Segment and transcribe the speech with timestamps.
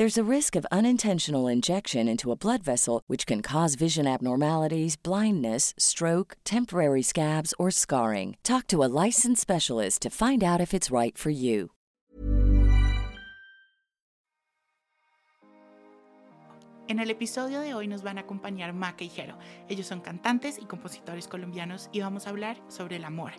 [0.00, 4.96] There's a risk of unintentional injection into a blood vessel, which can cause vision abnormalities,
[4.96, 8.38] blindness, stroke, temporary scabs, or scarring.
[8.42, 11.72] Talk to a licensed specialist to find out if it's right for you.
[16.88, 19.36] En el episodio de hoy nos van a acompañar Maca y Jero.
[19.68, 23.32] Ellos son cantantes y compositores colombianos y vamos a hablar sobre el amor.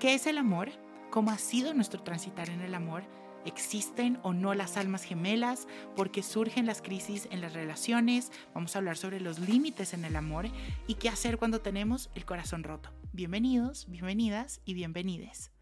[0.00, 0.70] ¿Qué es el amor?
[1.12, 3.04] ¿Cómo ha sido nuestro transitar en el amor?
[3.46, 5.68] ¿Existen o no las almas gemelas?
[5.94, 8.32] ¿Por qué surgen las crisis en las relaciones?
[8.52, 10.46] Vamos a hablar sobre los límites en el amor
[10.88, 12.90] y qué hacer cuando tenemos el corazón roto.
[13.12, 15.52] Bienvenidos, bienvenidas y bienvenides.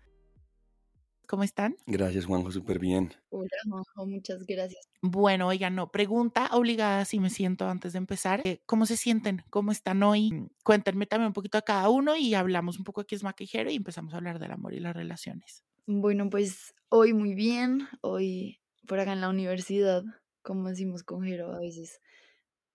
[1.27, 1.77] ¿Cómo están?
[1.87, 3.13] Gracias, Juanjo, súper bien.
[3.29, 4.89] Hola, Juanjo, muchas gracias.
[5.03, 8.41] Bueno, oigan, no, pregunta obligada si me siento antes de empezar.
[8.45, 9.43] Eh, ¿Cómo se sienten?
[9.51, 10.49] ¿Cómo están hoy?
[10.65, 13.77] Cuéntenme también un poquito a cada uno y hablamos un poco aquí es maquijero y
[13.77, 15.65] empezamos a hablar del amor y las relaciones.
[15.87, 20.03] Bueno, pues hoy muy bien, hoy por acá en la universidad,
[20.43, 22.01] como decimos con Jero a veces,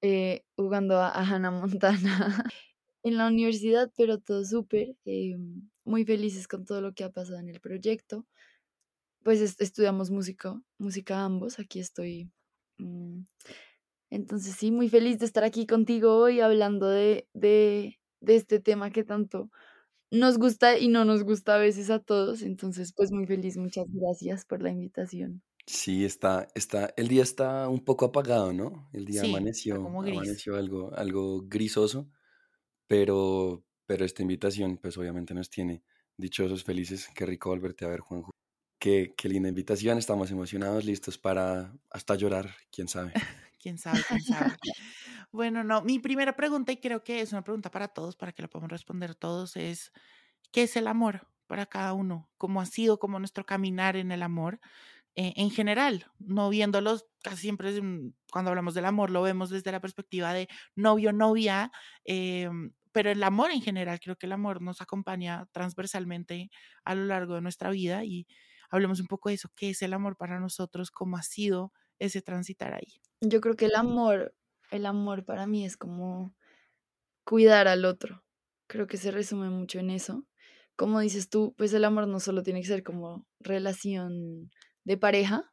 [0.02, 1.52] eh, jugando a, Hannah
[1.82, 2.46] Montana
[3.04, 5.38] en la universidad, pero todo súper, eh,
[5.86, 8.26] muy felices con todo lo que ha pasado en el proyecto.
[9.24, 12.32] Pues est- estudiamos música, música ambos, aquí estoy.
[12.78, 13.22] mm,
[14.12, 17.28] Entonces sí, muy feliz de estar aquí contigo hoy hablando de,
[18.22, 19.52] de este tema que tanto
[20.12, 22.42] nos gusta y no nos gusta a veces a todos.
[22.42, 25.44] Entonces, pues muy feliz, muchas gracias por la invitación.
[25.66, 28.90] Sí, está, está, el día está un poco apagado, ¿no?
[28.92, 32.10] El día Sí, amaneció, amaneció algo, algo grisoso,
[32.88, 35.84] pero, pero esta invitación, pues obviamente nos tiene
[36.18, 37.10] dichosos, felices.
[37.16, 38.32] Qué rico volverte a ver, Juanjo.
[38.80, 43.14] Qué, qué linda invitación, estamos emocionados, listos para hasta llorar, quién sabe.
[43.60, 44.00] ¿Quién sabe?
[44.08, 44.56] ¿Quién sabe?
[45.32, 48.42] Bueno, no, mi primera pregunta, y creo que es una pregunta para todos, para que
[48.42, 49.92] la podamos responder todos, es,
[50.52, 52.30] ¿qué es el amor para cada uno?
[52.38, 54.60] ¿Cómo ha sido como nuestro caminar en el amor?
[55.16, 57.74] eh, en general, no viéndolos, casi siempre
[58.32, 61.72] cuando hablamos del amor lo vemos desde la perspectiva de novio, novia,
[62.06, 66.50] em, pero el amor en general, creo que el amor nos acompaña transversalmente
[66.86, 68.28] a lo largo de nuestra vida y
[68.72, 70.92] hablemos un poco de eso, ¿qué es el amor para nosotros?
[70.92, 73.02] ¿Cómo ha sido ese transitar ahí?
[73.22, 74.34] Yo creo que el amor,
[74.72, 76.34] el amor para mí es como
[77.26, 78.24] cuidar al otro.
[78.68, 80.26] Creo que se resume mucho en eso.
[80.76, 84.52] Como dices tú, pues el amor no solo tiene que ser como relación
[84.86, 85.52] de pareja.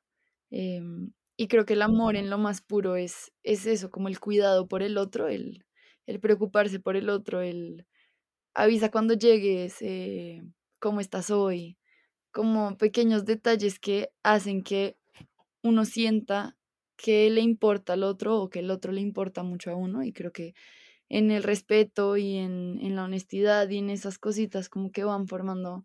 [0.50, 4.20] em, y creo que el amor en lo más puro es, es eso, como el
[4.20, 5.64] cuidado por el otro, el,
[6.06, 7.86] el preocuparse por el otro, el
[8.54, 10.42] avisa cuando llegues, eh,
[10.80, 11.78] cómo estás hoy,
[12.32, 14.98] como pequeños detalles que hacen que
[15.62, 16.55] uno sienta
[16.96, 20.12] que le importa al otro o que el otro le importa mucho a uno y
[20.12, 20.54] creo que
[21.08, 25.28] en el respeto y en, en la honestidad y en esas cositas como que van
[25.28, 25.84] formando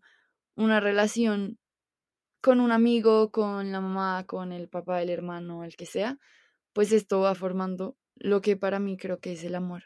[0.56, 1.58] una relación
[2.40, 6.18] con un amigo, con la mamá, con el papá, el hermano, el que sea,
[6.72, 9.84] pues esto va formando lo que para mí creo que es el amor.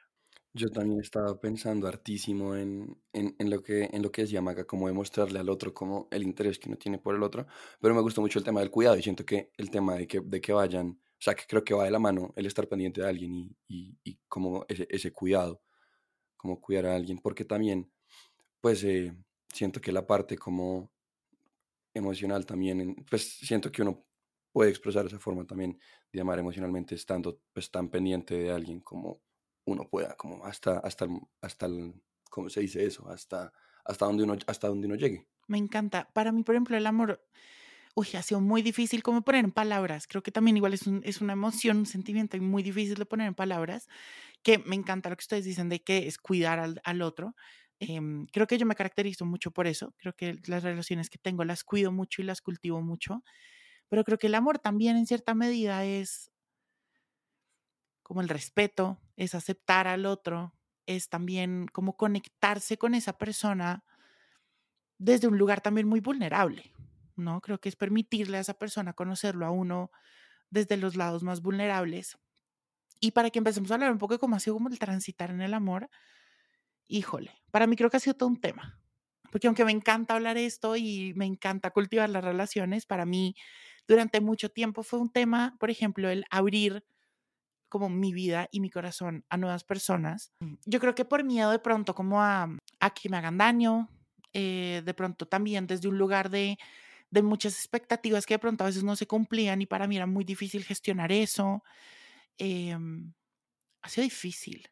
[0.55, 4.87] Yo también estaba pensando hartísimo en, en, lo que, en lo que decía Maga, como
[4.87, 7.47] demostrarle al otro como el interés que uno tiene por el otro,
[7.79, 10.23] pero me gustó mucho el tema del cuidado y siento que el tema de que,
[10.23, 13.09] de que vayan, sea, que creo que va de la mano el estar pendiente de
[13.09, 15.63] alguien y, y, y como ese, ese cuidado,
[16.37, 17.93] como cuidar a alguien, porque también,
[18.61, 19.13] pues, eh,
[19.53, 20.93] siento que la parte como
[21.95, 24.07] emocional también, pues, siento que uno
[24.53, 25.79] puede expresar esa forma también
[26.13, 29.21] de amar emocionalmente estando, pues, tan pendiente de alguien como
[29.65, 31.07] uno pueda, como hasta, hasta,
[31.41, 31.95] hasta el,
[32.31, 33.09] ¿cómo se dice eso?
[33.09, 33.53] Hasta,
[33.85, 35.27] hasta donde uno, hasta donde uno llegue.
[35.49, 36.09] Me encanta.
[36.13, 37.27] Para mí, por ejemplo, el amor,
[37.97, 40.07] uy, ha sido muy difícil como poner en palabras.
[40.07, 43.35] Creo que también igual es, es una emoción, un sentimiento muy difícil de poner en
[43.35, 43.89] palabras,
[44.43, 47.35] que me encanta lo que ustedes dicen de que es cuidar al, al otro.
[47.81, 49.95] Em, creo que yo me caracterizo mucho por eso.
[49.97, 53.25] Creo que las relaciones que tengo las cuido mucho y las cultivo mucho.
[53.89, 56.31] Pero creo que el amor también en cierta medida es
[58.03, 60.55] como el respeto, es aceptar al otro,
[60.85, 63.85] es también como conectarse con esa persona
[64.99, 66.73] desde un lugar también muy vulnerable,
[67.17, 67.41] ¿no?
[67.41, 69.91] Creo que es permitirle a esa persona conocerlo a uno
[70.51, 72.19] desde los lados más vulnerables.
[73.01, 75.31] Y para que empecemos a hablar un poco de cómo ha sido como el transitar
[75.31, 75.91] en el amor,
[76.89, 78.81] híjole, para mí creo que ha sido todo un tema.
[79.31, 83.35] Porque aunque me encanta hablar esto y me encanta cultivar las relaciones, para mí
[83.87, 86.85] durante mucho tiempo fue un tema, por ejemplo, el abrir
[87.69, 90.33] como mi vida y mi corazón a nuevas personas.
[90.65, 92.49] Yo creo que por miedo de pronto como a,
[92.81, 93.91] a que me hagan daño,
[94.33, 96.59] eh, de pronto también desde un lugar de,
[97.11, 100.07] de muchas expectativas que de pronto a veces no se cumplían y para mí era
[100.07, 101.63] muy difícil gestionar eso.
[102.39, 103.13] Em,
[103.83, 104.69] ha sido difícil.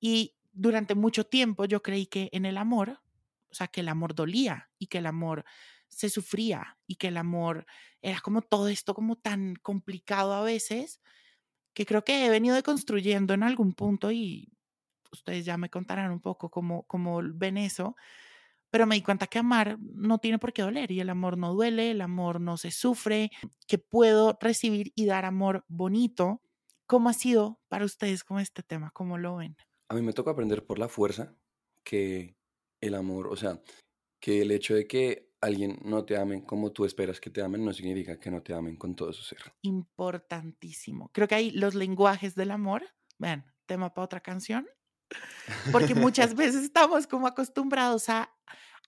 [0.00, 3.00] Y durante mucho tiempo yo creí que en el amor,
[3.50, 5.44] o sea, que el amor dolía y que el amor
[5.88, 7.66] se sufría y que el amor
[8.02, 11.00] era como todo esto como tan complicado a veces,
[11.74, 14.52] que creo que he venido deconstruyendo en algún punto y
[15.12, 17.96] ustedes ya me contarán un poco cómo, cómo ven eso,
[18.70, 21.54] pero me di cuenta que amar no tiene por qué doler y el amor no
[21.54, 23.30] duele, el amor no se sufre,
[23.66, 26.42] que puedo recibir y dar amor bonito.
[26.86, 28.90] ¿Cómo ha sido para ustedes con este tema?
[28.92, 29.56] ¿Cómo lo ven?
[29.88, 31.34] A mí me toca aprender por la fuerza
[31.84, 32.36] que
[32.80, 33.60] el amor, o sea,
[34.20, 37.64] que el hecho de que alguien no te ame como tú esperas que te amen
[37.64, 39.38] no significa que no te amen con todo su ser.
[39.62, 41.10] Importantísimo.
[41.12, 42.84] Creo que hay los lenguajes del amor,
[43.18, 44.66] vean, tema para otra canción,
[45.72, 48.32] porque muchas veces estamos como acostumbrados a,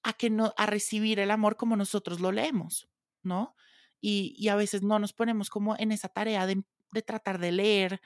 [0.03, 2.89] a, que no, a recibir el amor como nosotros lo leemos,
[3.23, 3.55] ¿no?
[4.01, 6.63] Y, y a veces no nos ponemos como en esa tarea de,
[6.93, 8.01] de tratar de leer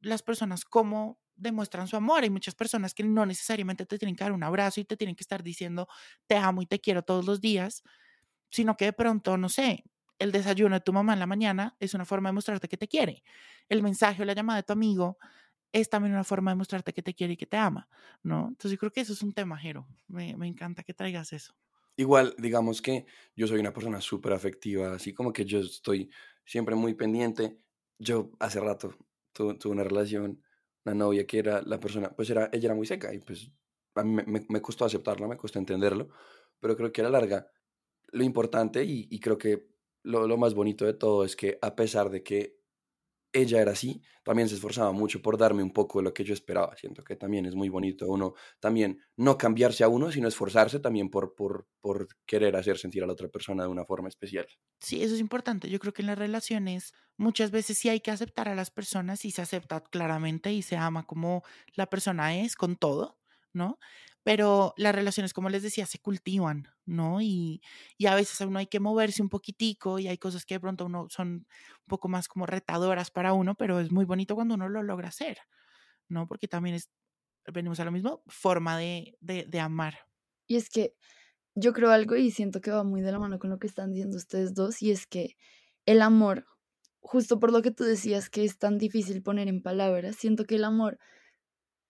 [0.00, 2.22] las personas cómo demuestran su amor.
[2.22, 5.16] Hay muchas personas que no necesariamente te tienen que dar un abrazo y te tienen
[5.16, 5.88] que estar diciendo
[6.26, 7.82] te amo y te quiero todos los días,
[8.50, 9.84] sino que de pronto, no sé,
[10.18, 12.88] el desayuno de tu mamá en la mañana es una forma de mostrarte que te
[12.88, 13.22] quiere.
[13.68, 15.18] El mensaje o la llamada de tu amigo
[15.72, 17.88] es también una forma de mostrarte que te quiere y que te ama,
[18.22, 18.48] ¿no?
[18.48, 19.86] Entonces yo creo que eso es un tema, Jero.
[20.08, 21.54] Me, me encanta que traigas eso.
[21.96, 26.10] Igual, digamos que yo soy una persona súper afectiva, así como que yo estoy
[26.44, 27.58] siempre muy pendiente.
[27.98, 28.94] Yo hace rato
[29.32, 30.42] tuve, una relación
[30.84, 33.50] una novia que era la persona, pues era, ella era muy seca y pues
[33.94, 36.08] a mí me, me costó aceptarlo, me costó entenderlo,
[36.58, 37.46] pero creo que a la larga
[38.08, 39.68] lo importante y, y creo que
[40.02, 42.58] lo, lo, más bonito de todo es que a pesar de que
[43.32, 46.34] ella era así, también se esforzaba mucho por darme un poco de lo que yo
[46.34, 46.76] esperaba.
[46.76, 51.10] Siento que también es muy bonito uno también no cambiarse a uno, sino esforzarse también
[51.10, 54.46] por, por, por querer hacer sentir a la otra persona de una forma especial.
[54.80, 55.70] Sí, eso es importante.
[55.70, 59.24] Yo creo que en las relaciones muchas veces sí hay que aceptar a las personas
[59.24, 61.42] y se acepta claramente y se ama como
[61.74, 63.20] la persona es con todo,
[63.52, 63.78] ¿no?
[64.22, 67.20] Pero las relaciones, como les decía, se cultivan, ¿no?
[67.20, 67.60] Y,
[67.98, 70.86] y, a veces uno hay que moverse un poquitico y hay cosas que de pronto
[70.86, 71.46] uno son un
[71.88, 75.38] poco más como retadoras para uno, pero es muy bonito cuando uno lo logra hacer,
[76.08, 76.28] ¿no?
[76.28, 76.90] Porque también es,
[77.52, 79.98] venimos a lo mismo, forma de, de, de amar.
[80.46, 80.94] Y es que
[81.54, 83.90] yo creo algo y siento que va muy de la mano con lo que están
[83.90, 85.36] diciendo ustedes dos, y es que
[85.84, 86.46] el amor,
[87.00, 90.54] justo por lo que tú decías que es tan difícil poner en palabras, siento que
[90.56, 90.98] el amor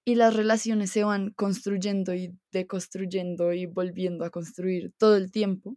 [0.05, 5.77] y las relaciones se van construyendo y deconstruyendo y volviendo a construir todo el tiempo.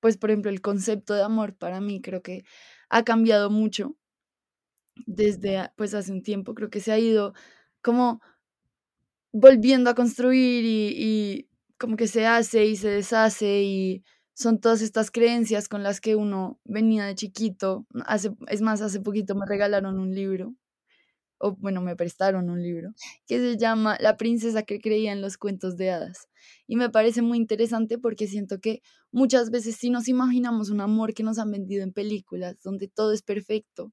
[0.00, 2.44] Pues, por ejemplo, el concepto de amor para mí creo que
[2.90, 3.96] ha cambiado mucho
[5.06, 6.54] desde pues hace un tiempo.
[6.54, 7.34] Creo que se ha ido
[7.82, 8.20] como
[9.32, 11.48] volviendo a construir y, y
[11.78, 14.04] como que se hace y se deshace y
[14.34, 17.86] son todas estas creencias con las que uno venía de chiquito.
[18.06, 20.54] Hace, es más, hace poquito me regalaron un libro
[21.40, 22.90] o bueno, me prestaron un libro,
[23.26, 26.28] que se llama La princesa que creía en los cuentos de hadas.
[26.66, 28.82] Y me parece muy interesante porque siento que
[29.12, 33.12] muchas veces si nos imaginamos un amor que nos han vendido en películas, donde todo
[33.12, 33.92] es perfecto,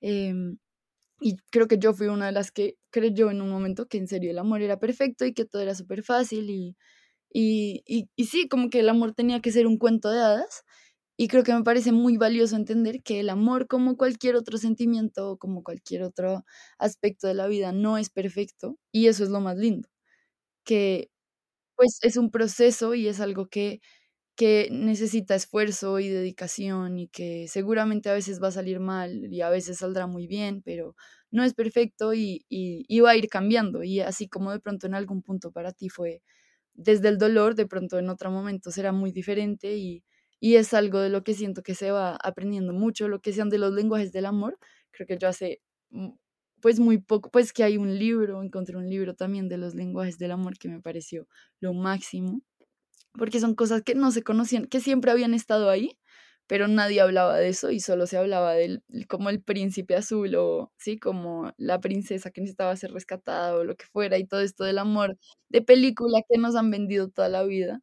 [0.00, 0.58] em,
[1.20, 4.08] y creo que yo fui una de las que creyó en un momento que en
[4.08, 6.76] serio el amor era perfecto y que todo era súper fácil y,
[7.32, 10.64] y, y, y sí, como que el amor tenía que ser un cuento de hadas.
[11.20, 15.32] Y creo que me parece muy valioso entender que el amor, como cualquier otro sentimiento
[15.32, 16.44] o como cualquier otro
[16.78, 18.78] aspecto de la vida, no es perfecto.
[18.92, 19.88] Y eso es lo más lindo.
[20.64, 21.10] Que
[21.76, 23.80] pues es un proceso y es algo que,
[24.36, 29.42] que necesita esfuerzo y dedicación y que seguramente a veces va a salir mal y
[29.42, 30.96] a veces saldrá muy bien, pero
[31.32, 33.84] no es perfecto y, y, y va a ir cambiando.
[33.84, 36.22] Y así como de pronto en algún punto para ti fue
[36.74, 40.04] desde el dolor, de pronto en otro momento será muy diferente y
[40.40, 43.50] y es algo de lo que siento que se va aprendiendo mucho, lo que sean
[43.50, 44.58] de los lenguajes del amor.
[44.92, 46.10] Creo que yo hace mm,
[46.60, 50.18] pues muy poco, pues que hay un libro, encontré un libro también de los lenguajes
[50.18, 51.28] del amor que me pareció
[51.60, 52.42] lo máximo,
[53.14, 55.98] porque son cosas que no se conocían, que siempre habían estado ahí,
[56.46, 60.72] pero nadie hablaba de eso y solo se hablaba del como el príncipe azul o
[60.78, 64.64] sí, como la princesa que necesitaba ser rescatada o lo que fuera y todo esto
[64.64, 65.18] del amor
[65.50, 67.80] de película que nos han vendido toda la vida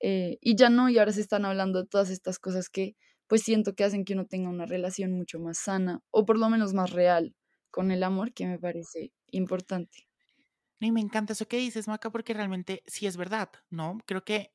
[0.00, 2.96] eh, y ya no, y ahora se están hablando de todas estas cosas que
[3.26, 6.48] pues siento que hacen que uno tenga una relación mucho más sana o por lo
[6.50, 7.34] menos más real
[7.70, 10.06] con el amor, que me parece importante.
[10.80, 13.98] Y me encanta eso que dices, Maca, porque realmente sí es verdad, ¿no?
[14.06, 14.52] Creo que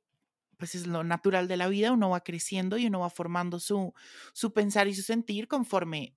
[0.58, 3.94] pues es lo natural de la vida, uno va creciendo y uno va formando su,
[4.34, 6.16] su pensar y su sentir conforme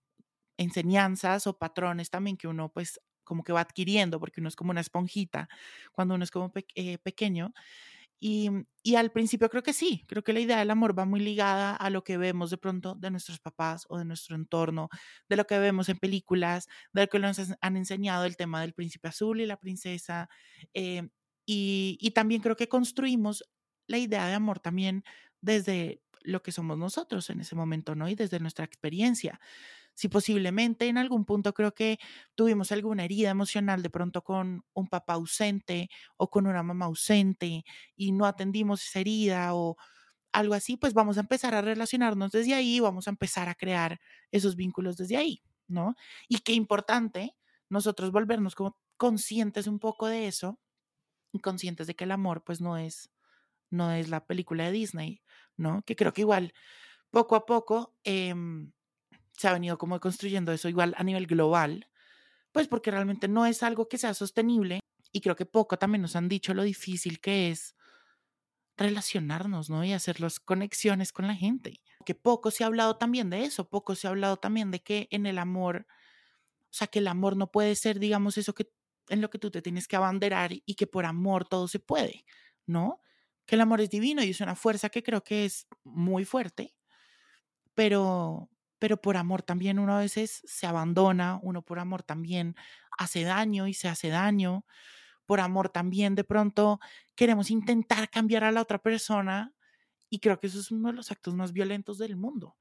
[0.58, 4.72] enseñanzas o patrones también que uno pues como que va adquiriendo, porque uno es como
[4.72, 5.48] una esponjita
[5.92, 7.52] cuando uno es como eh, pequeño.
[8.24, 8.50] Y,
[8.84, 11.74] y, al principio creo que sí, creo que la idea del amor va muy ligada
[11.74, 14.90] a lo que vemos de pronto de nuestros papás o de nuestro entorno,
[15.28, 18.74] de lo que vemos en películas, de lo que nos han enseñado el tema del
[18.74, 20.28] príncipe azul y la princesa.
[20.72, 21.08] Eh,
[21.46, 23.42] y, y también creo que construimos
[23.88, 25.02] la idea de amor también
[25.40, 28.08] desde lo que somos nosotros en ese momento, ¿no?
[28.08, 29.40] Y desde nuestra experiencia
[29.94, 31.98] si posiblemente en algún punto creo que
[32.34, 37.64] tuvimos alguna herida emocional de pronto con un papá ausente o con una mamá ausente
[37.96, 39.76] y no atendimos esa herida o
[40.32, 44.00] algo así, pues vamos a empezar a relacionarnos desde ahí, vamos a empezar a crear
[44.30, 45.94] esos vínculos desde ahí, ¿no?
[46.28, 47.36] Y qué importante
[47.68, 50.58] nosotros volvernos como conscientes un poco de eso
[51.32, 53.10] y conscientes de que el amor pues no es
[53.70, 55.22] no es la película de Disney,
[55.56, 55.82] ¿no?
[55.84, 56.54] Que creo que igual
[57.10, 58.34] poco a poco eh,
[59.32, 61.88] se ha venido como construyendo eso igual a nivel global,
[62.52, 66.16] pues porque realmente no es algo que sea sostenible y creo que poco también nos
[66.16, 67.74] han dicho lo difícil que es
[68.76, 69.84] relacionarnos, ¿no?
[69.84, 71.80] Y hacer las conexiones con la gente.
[72.06, 75.08] Que poco se ha hablado también de eso, poco se ha hablado también de que
[75.10, 78.70] en el amor, o sea, que el amor no puede ser, digamos, eso que
[79.08, 82.24] en lo que tú te tienes que abanderar y que por amor todo se puede,
[82.66, 83.00] ¿no?
[83.46, 86.74] Que el amor es divino y es una fuerza que creo que es muy fuerte,
[87.74, 88.48] pero
[88.82, 92.56] pero por amor también uno a veces se abandona, uno por amor también
[92.98, 94.66] hace daño y se hace daño,
[95.24, 96.80] por amor también de pronto
[97.14, 99.54] queremos intentar cambiar a la otra persona
[100.10, 102.56] y creo que eso es uno de los actos más violentos del mundo,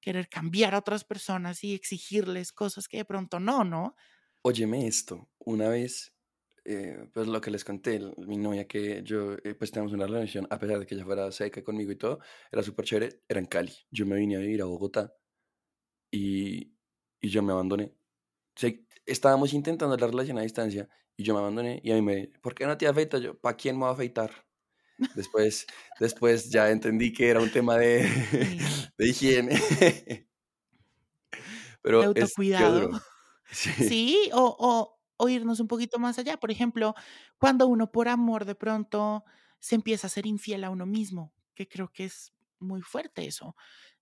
[0.00, 3.94] querer cambiar a otras personas y exigirles cosas que de pronto no, ¿no?
[4.40, 6.16] Óyeme esto, una vez,
[6.64, 10.46] eh, pues lo que les conté, mi novia que yo, eh, pues tenemos una relación,
[10.48, 12.20] a pesar de que ella fuera seca conmigo y todo,
[12.50, 13.74] era súper chévere, era en Cali.
[13.90, 15.12] Yo me vine a vivir a Bogotá
[16.10, 16.74] y,
[17.20, 17.94] y yo me abandoné.
[19.06, 22.54] estábamos intentando la relación a distancia y yo me abandoné y a mí me, ¿por
[22.54, 23.20] qué no te afeitas?
[23.20, 24.30] Yo, ¿para quién me voy a afeitar?
[25.14, 25.66] Después,
[26.00, 28.02] después ya entendí que era un tema de,
[28.98, 29.60] de higiene.
[31.82, 32.90] Pero de autocuidado.
[33.50, 33.70] sí.
[33.72, 36.36] sí, o, o, o irnos un poquito más allá.
[36.36, 36.94] Por ejemplo,
[37.38, 39.24] cuando uno por amor de pronto
[39.60, 43.56] se empieza a ser infiel a uno mismo, que creo que es muy fuerte eso.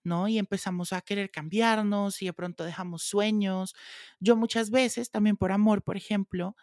[0.05, 0.29] ¿no?
[0.29, 3.75] Y empezamos a querer cambiarnos y de pronto dejamos sueños.
[4.21, 6.57] Yo muchas veces, también por amor, por ejemplo,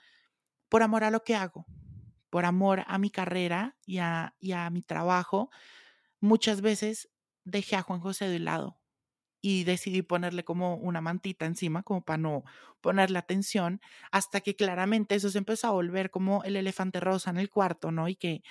[0.70, 1.66] por amor a lo que hago,
[2.30, 5.50] por amor a mi carrera y a, y a mi trabajo,
[6.22, 7.10] muchas veces
[7.44, 8.80] dejé a Juan José de lado
[9.42, 12.44] y decidí ponerle como una mantita encima, como para no
[12.82, 13.82] ponerle atención,
[14.12, 17.92] hasta que claramente eso se empezó a volver como el elefante rosa en el cuarto,
[17.92, 18.08] ¿no?
[18.10, 18.44] Y que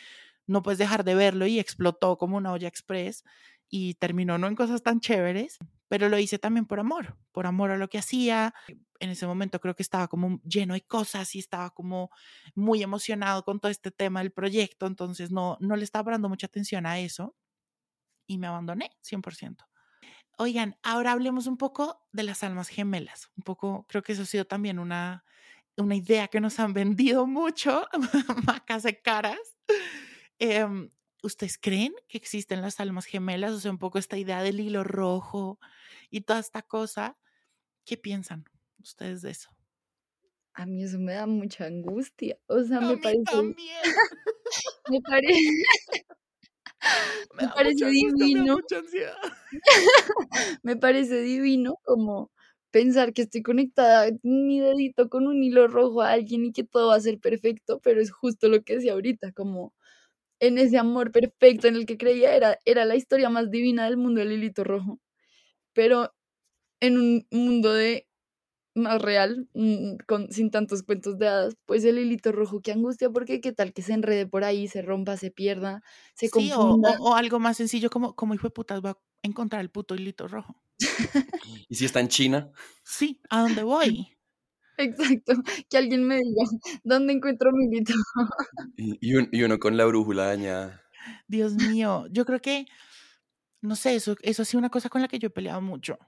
[0.47, 3.25] no puedes dejar de verlo y explotó como una olla express
[3.69, 5.59] y terminó no en cosas tan chéveres,
[5.89, 8.55] pero lo hice también por amor, por amor a lo que hacía.
[9.01, 12.11] En ese momento creo que estaba como lleno de cosas y estaba como
[12.55, 16.47] muy emocionado con todo este tema del proyecto, entonces no, no le estaba dando mucha
[16.47, 17.35] atención a eso
[18.27, 19.67] y me abandoné 100%.
[20.39, 23.31] Oigan, ahora hablemos un poco de las almas gemelas.
[23.37, 25.25] Un poco, creo que eso ha sido también una,
[25.77, 27.87] una idea que nos han vendido mucho,
[28.47, 29.39] macas de caras.
[30.43, 30.91] Em,
[31.23, 33.53] ¿Ustedes creen que existen las almas gemelas?
[33.53, 35.61] O sea, un poco esta idea del hilo rojo
[36.11, 37.17] y toda esta cosa.
[37.85, 38.45] ¿Qué piensan
[38.81, 39.51] ustedes de eso?
[40.55, 42.39] A mí eso me da mucha angustia.
[42.47, 43.25] O sea, A me mí parece.
[43.25, 43.83] también.
[44.89, 45.39] Me parece.
[47.35, 48.59] Me Me parece me divino.
[48.77, 49.17] ansiedad.
[50.63, 52.31] Me parece divino como
[52.71, 56.89] pensar que estoy conectada mi dedito con un hilo rojo a alguien y que todo
[56.89, 59.75] va a ser perfecto, pero es justo lo que decía ahorita, como
[60.43, 63.97] en ese amor perfecto en el que creía era, era la historia más divina del
[63.99, 65.01] mundo del hilito rojo.
[65.75, 66.15] Pero
[66.81, 68.09] en un mundo de
[68.75, 69.49] más real,
[70.09, 73.73] con, sin tantos cuentos de hadas, pues el hilito rojo, qué angustia, porque qué tal
[73.75, 75.83] que se enrede por ahí, se rompa, se pierda,
[76.15, 76.91] se Sí, o, confunda.
[76.91, 79.95] o- o algo más sencillo como, como hijo de putas va a encontrar el puto
[79.95, 80.63] hilito rojo.
[81.69, 82.53] Y si está en China,
[82.85, 84.17] Sí, ¿a dónde voy?
[84.79, 85.35] Exacto,
[85.69, 86.45] que alguien me diga,
[86.85, 87.93] ¿dónde encuentro mi hilito?
[88.77, 90.83] y, y un- y uno con la brújula dañada.
[91.29, 92.67] Dios mío, yo creo que,
[93.63, 95.99] no sé, eso, eso ha sido una cosa con la que yo he peleado mucho.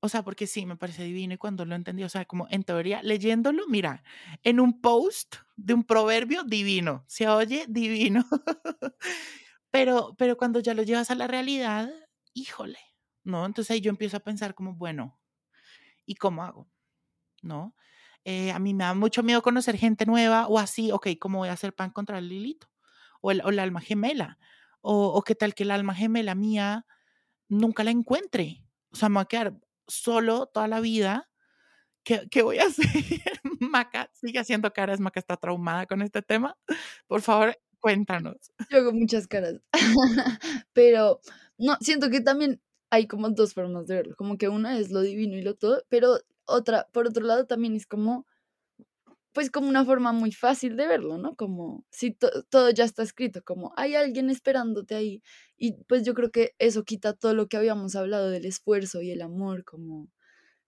[0.00, 2.62] O sea, porque sí, me parece divino y cuando lo entendí, o sea, como en
[2.64, 4.04] teoría, leyéndolo, mira,
[4.42, 8.24] en un post de un proverbio divino, se oye divino.
[9.70, 11.90] Pero, pero cuando ya lo llevas a la realidad,
[12.32, 12.78] híjole,
[13.24, 13.44] ¿no?
[13.46, 15.18] Entonces ahí yo empiezo a pensar como, bueno,
[16.06, 16.68] ¿y cómo hago?
[17.42, 17.74] ¿No?
[18.24, 21.48] Eh, a mí me da mucho miedo conocer gente nueva o así, ok, ¿cómo voy
[21.48, 22.68] a hacer para encontrar el Lilito?
[23.20, 24.38] O el, o el alma gemela.
[24.80, 26.86] O, o qué tal que el alma gemela mía
[27.48, 28.64] nunca la encuentre.
[28.90, 29.54] O sea, me voy a quedar
[29.86, 31.30] solo toda la vida.
[32.04, 33.40] ¿Qué, qué voy a hacer?
[33.60, 35.00] Maca sigue haciendo caras.
[35.00, 36.56] Maca está traumada con este tema.
[37.06, 38.36] Por favor, cuéntanos.
[38.70, 39.60] Yo hago muchas caras.
[40.72, 41.20] pero
[41.58, 44.16] no, siento que también hay como dos formas de verlo.
[44.16, 47.76] Como que una es lo divino y lo todo, pero otra, por otro lado, también
[47.76, 48.26] es como,
[49.32, 51.34] pues como una forma muy fácil de verlo, ¿no?
[51.36, 52.12] Como si
[52.50, 55.22] todo ya está escrito, como hay alguien esperándote ahí.
[55.56, 59.10] Y pues yo creo que eso quita todo lo que habíamos hablado del esfuerzo y
[59.10, 60.08] el amor, como,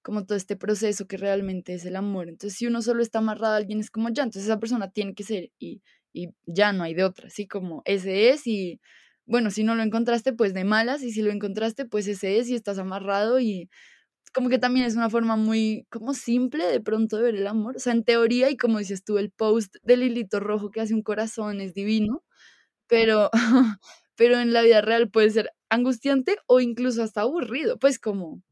[0.02, 2.28] como todo este proceso que realmente es el amor.
[2.28, 5.14] Entonces, si uno solo está amarrado a alguien, es como ya, entonces esa persona tiene
[5.14, 8.80] que ser y, y ya no hay de otra, así como ese es y
[9.26, 12.48] bueno, si no lo encontraste, pues de malas, y si lo encontraste, pues ese es
[12.48, 13.68] y estás amarrado y
[14.36, 17.76] como que también es una forma muy como simple de pronto de ver el amor.
[17.78, 20.94] O sea, en teoría, y como dices tú, el post del hilito rojo que hace
[20.94, 22.22] un corazón es divino,
[22.88, 23.30] pero,
[24.16, 27.78] pero en la vida real puede ser angustiante o incluso hasta aburrido.
[27.78, 28.42] Pues como,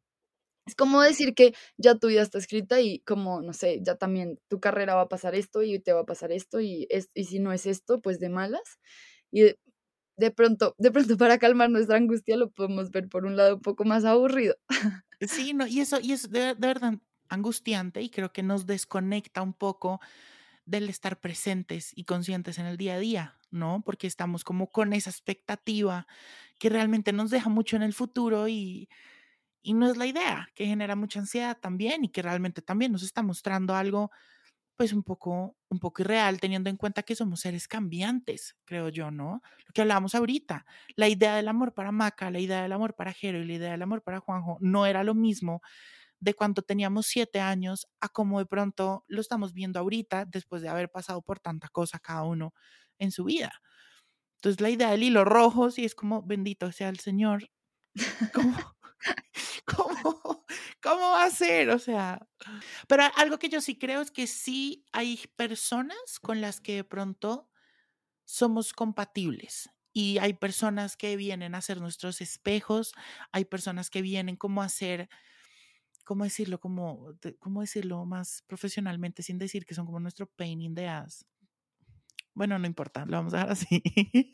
[0.67, 4.41] es como decir que ya tu vida está escrita y como, no sé, ya también
[4.49, 7.25] tu carrera va a pasar esto y te va a pasar esto y, es, y
[7.27, 8.79] si no es esto, pues de malas.
[9.33, 9.55] Y
[10.17, 13.63] de pronto, de pronto para calmar nuestra angustia lo podemos ver por un lado un
[13.63, 14.57] poco más aburrido.
[15.21, 16.95] Sí, no, y eso, y es de, verdad
[17.29, 20.01] angustiante y creo que nos desconecta un poco
[20.67, 23.83] del estar presentes y conscientes en el día a día, ¿no?
[23.85, 26.07] Porque estamos como con esa expectativa
[26.59, 28.89] que realmente nos deja mucho en el futuro y,
[29.63, 33.03] y no es la idea, que genera mucha ansiedad también y que realmente también nos
[33.03, 34.11] está mostrando algo
[34.77, 39.11] pues un poco, un poco irreal, teniendo en cuenta que somos seres cambiantes, creo yo,
[39.11, 39.41] ¿no?
[39.67, 40.67] Lo que hablábamos ahorita,
[40.97, 43.71] la idea del amor para Maca, la idea del amor para Jero y la idea
[43.73, 45.63] del amor para Juanjo no era lo mismo
[46.21, 50.69] de cuando teníamos siete años a como de pronto lo estamos viendo ahorita, después de
[50.69, 52.55] haber pasado por tanta cosa cada uno
[52.99, 53.53] en su vida.
[54.37, 57.51] Entonces la idea del hilo rojo, sí es como, bendito sea el Señor.
[58.35, 58.57] ¿Cómo,
[59.67, 60.21] cómo,
[60.85, 61.71] cómo va a ser?
[61.71, 62.29] O sea,
[62.87, 66.85] pero algo que yo sí creo es que sí hay personas con las que de
[66.85, 67.51] pronto
[68.25, 69.71] somos compatibles.
[69.95, 72.93] Y hay personas que vienen a ser nuestros espejos,
[73.33, 75.09] hay personas que vienen como a ser,
[76.05, 76.61] ¿cómo decirlo?
[76.61, 81.25] Como, ¿Cómo decirlo más profesionalmente sin decir que son como nuestro pain in the ass?
[82.35, 83.83] Bueno, no importa, lo vamos a dejar así.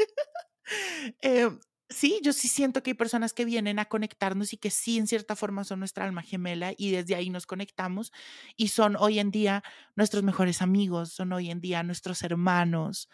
[1.23, 1.51] eh,
[1.91, 5.09] Sí, yo sí siento que hay personas que vienen a conectarnos y que sí, en
[5.09, 8.13] cierta forma, son nuestra alma gemela y desde ahí nos conectamos
[8.57, 9.65] y son hoy en día
[9.97, 13.09] nuestros mejores amigos, son hoy en día nuestros hermanos,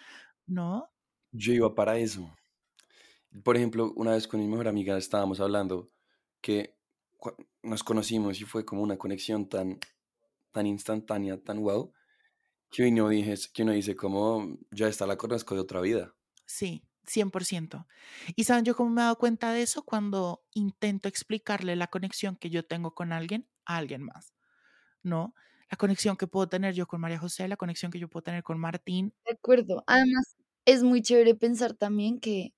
[0.46, 0.90] ¿no?
[1.32, 2.30] Yo iba para eso.
[3.42, 5.90] Por ejemplo, una vez con mi mejor amiga estábamos hablando
[6.42, 6.76] que
[7.62, 9.78] nos conocimos y fue como una conexión tan,
[10.52, 11.94] tan instantánea, tan wow,
[12.70, 16.14] que uno, dije, que uno dice como, ya está, la conozco de otra vida.
[16.44, 17.86] Sí, 100%.
[18.36, 22.36] Y saben yo cómo me he dado cuenta de eso cuando intento explicarle la conexión
[22.36, 24.34] que yo tengo con alguien a alguien más,
[25.02, 25.34] ¿no?
[25.70, 28.42] La conexión que puedo tener yo con María José, la conexión que yo puedo tener
[28.44, 29.14] con Martín.
[29.24, 29.82] De acuerdo.
[29.86, 32.54] Además, es muy chévere pensar también que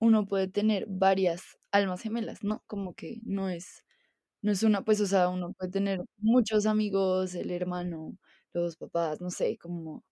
[0.00, 2.62] uno puede tener varias almas gemelas, ¿no?
[2.66, 3.84] Como que no es,
[4.42, 8.16] no es una, pues, o sea, uno puede tener muchos amigos, el hermano,
[8.54, 10.04] los papás, no sé, como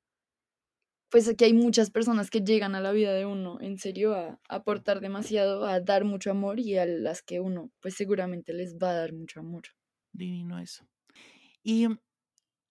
[1.11, 4.41] pues aquí hay muchas personas que llegan a la vida de uno, en serio, a,
[4.49, 8.91] aportar demasiado, a dar mucho amor y a las que uno, pues seguramente les va
[8.91, 9.63] a dar mucho amor.
[10.13, 10.87] Divino eso.
[11.63, 11.87] Y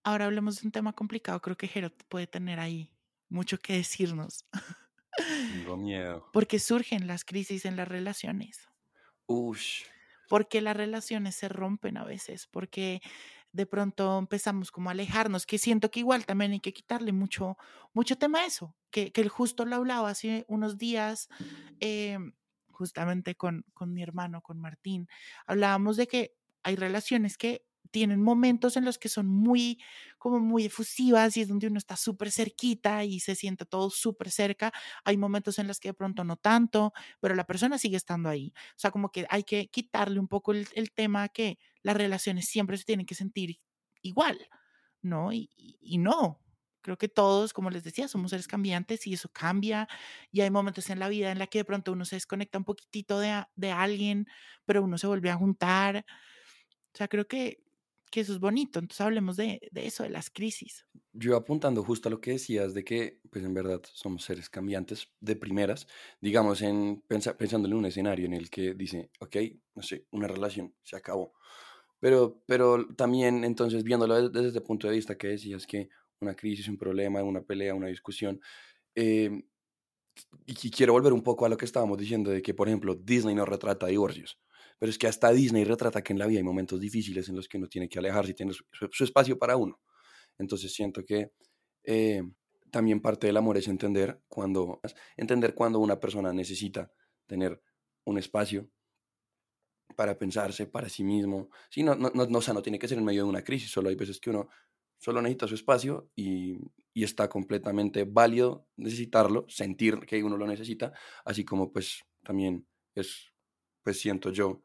[0.03, 1.41] ahora hablemos de un tema complicado.
[1.41, 2.91] Creo que Gerard puede tener ahí
[3.29, 4.45] mucho que decirnos.
[5.53, 6.29] Tengo miedo.
[6.33, 8.67] Porque surgen las crisis en las relaciones.
[9.25, 9.83] Ush.
[10.29, 13.01] Porque las relaciones se rompen a veces, porque
[13.51, 17.57] de pronto empezamos como a alejarnos, que siento que igual también hay que quitarle mucho,
[17.93, 21.29] mucho tema a eso, que, que el justo lo hablaba hace unos días,
[21.79, 22.33] em,
[22.69, 25.07] justamente con, con mi hermano, con Martín,
[25.45, 29.79] hablábamos de que hay relaciones que tienen momentos en los que son muy,
[30.17, 34.31] como muy efusivas y es donde uno está súper cerquita y se siente todo súper
[34.31, 34.71] cerca.
[35.03, 38.53] Hay momentos en los que de pronto no tanto, pero la persona sigue estando ahí.
[38.71, 41.57] O sea, como que hay que quitarle un poco el, el tema que
[41.87, 43.61] las relaciones siempre se tienen que sentir
[44.01, 44.37] igual,
[45.01, 45.31] ¿no?
[45.31, 46.41] Y, y, no,
[46.81, 49.87] creo que todos, como les decía, somos seres cambiantes y eso cambia
[50.29, 52.65] y hay momentos en la vida en la que de pronto uno se desconecta un
[52.65, 54.27] poquitito de, de alguien,
[54.65, 56.05] pero uno se vuelve a juntar.
[56.93, 57.63] O sea, creo que
[58.11, 58.79] que eso es bonito.
[58.79, 60.85] Entonces hablemos de, de eso, de las crisis.
[61.13, 65.07] Yo apuntando justo a lo que decías de que, pues en verdad, somos seres cambiantes
[65.19, 65.87] de primeras,
[66.21, 69.37] digamos, en pensando en un escenario en el que dice, ok,
[69.75, 71.33] no sé, una relación se acabó.
[71.99, 76.67] Pero, pero también, entonces, viéndolo desde, ese punto de vista que decías que una crisis,
[76.67, 78.39] un problema, una pelea, una discusión,
[78.95, 79.43] em,
[80.45, 83.35] y quiero volver un poco a lo que estábamos diciendo de que, por ejemplo, Disney
[83.35, 84.39] no retrata divorcios.
[84.79, 87.47] Pero es que hasta Disney retrata que en la vida hay momentos difíciles en los
[87.47, 89.79] que uno tiene que alejarse y tiene su, espacio para uno.
[90.37, 91.31] Entonces siento que
[91.83, 92.23] eh,
[92.71, 94.81] también parte del amor es entender cuando,
[95.15, 96.91] entender cuando una persona necesita
[97.25, 97.61] tener
[98.05, 98.69] un espacio
[99.95, 101.49] para pensarse para sí mismo.
[101.69, 103.71] Sí, no, no, no, o sea, no tiene que ser en medio de una crisis,
[103.71, 104.49] solo hay veces que uno
[104.99, 106.57] solo necesita su espacio y,
[106.93, 113.31] y, está completamente válido necesitarlo, sentir que uno lo necesita, así como pues también es,
[113.83, 114.63] pues siento yo,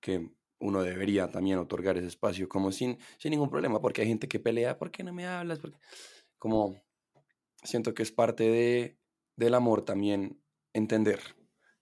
[0.00, 4.28] que uno debería también otorgar ese espacio como sin, sin ningún problema, porque hay gente
[4.28, 5.58] que pelea, ¿por qué no me hablas?
[5.58, 5.78] Porque,
[6.38, 6.82] como
[7.62, 8.98] siento que es parte de,
[9.36, 10.40] del amor también
[10.72, 11.20] entender.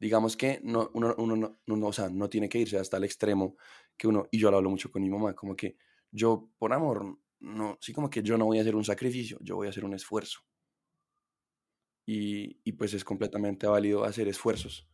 [0.03, 3.57] Digamos que no, uno, uno no, o sea, no tiene que irse hasta el extremo
[3.97, 5.77] que uno, y yo lo hablo mucho con mi mamá, como que
[6.11, 9.57] yo por amor, no, sí como que yo no voy a hacer un sacrificio, yo
[9.57, 10.41] voy a hacer un esfuerzo.
[12.07, 14.89] Y, y pues es completamente válido hacer esfuerzos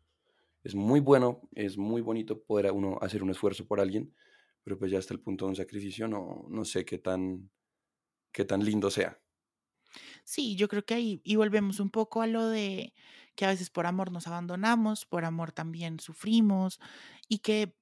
[0.65, 4.15] es muy bueno, es muy bonito poder uno hacer un esfuerzo por alguien,
[4.63, 7.51] pero pues ya hasta el punto de un sacrificio no, no sé qué tan,
[8.33, 9.21] qué tan lindo sea.
[10.25, 12.93] Sí, yo creo que ahí, y volvemos un poco a lo de
[13.39, 16.81] que a veces por amor nos abandonamos, por amor también sufrimos,
[17.29, 17.77] y que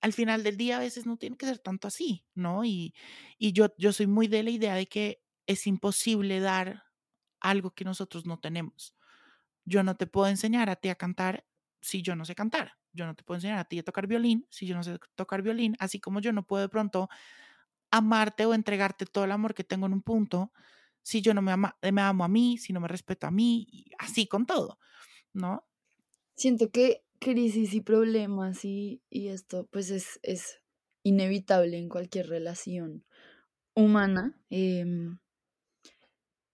[0.00, 2.64] al final del día a veces no tiene que ser tanto así, ¿no?
[2.64, 2.92] Y,
[3.38, 6.82] y yo, yo soy muy de la idea de que es imposible dar
[7.38, 8.96] algo que nosotros no tenemos.
[9.64, 11.46] Yo no te puedo enseñar a ti a cantar
[11.80, 12.72] si yo no sé cantar.
[12.92, 15.42] Yo no te puedo enseñar a ti a tocar violín si yo no sé tocar
[15.42, 17.08] violín, así como yo no puedo de pronto
[17.92, 20.50] amarte o entregarte todo el amor que tengo en un punto
[21.06, 23.92] si yo no me, me amo a mí, si no me respeto a mí, y
[23.96, 24.80] así con todo,
[25.32, 25.64] ¿no?
[26.34, 30.58] Siento que crisis y problemas y, y esto pues es, es,
[31.04, 33.04] inevitable en cualquier relación
[33.72, 34.36] humana.
[34.50, 35.20] Em,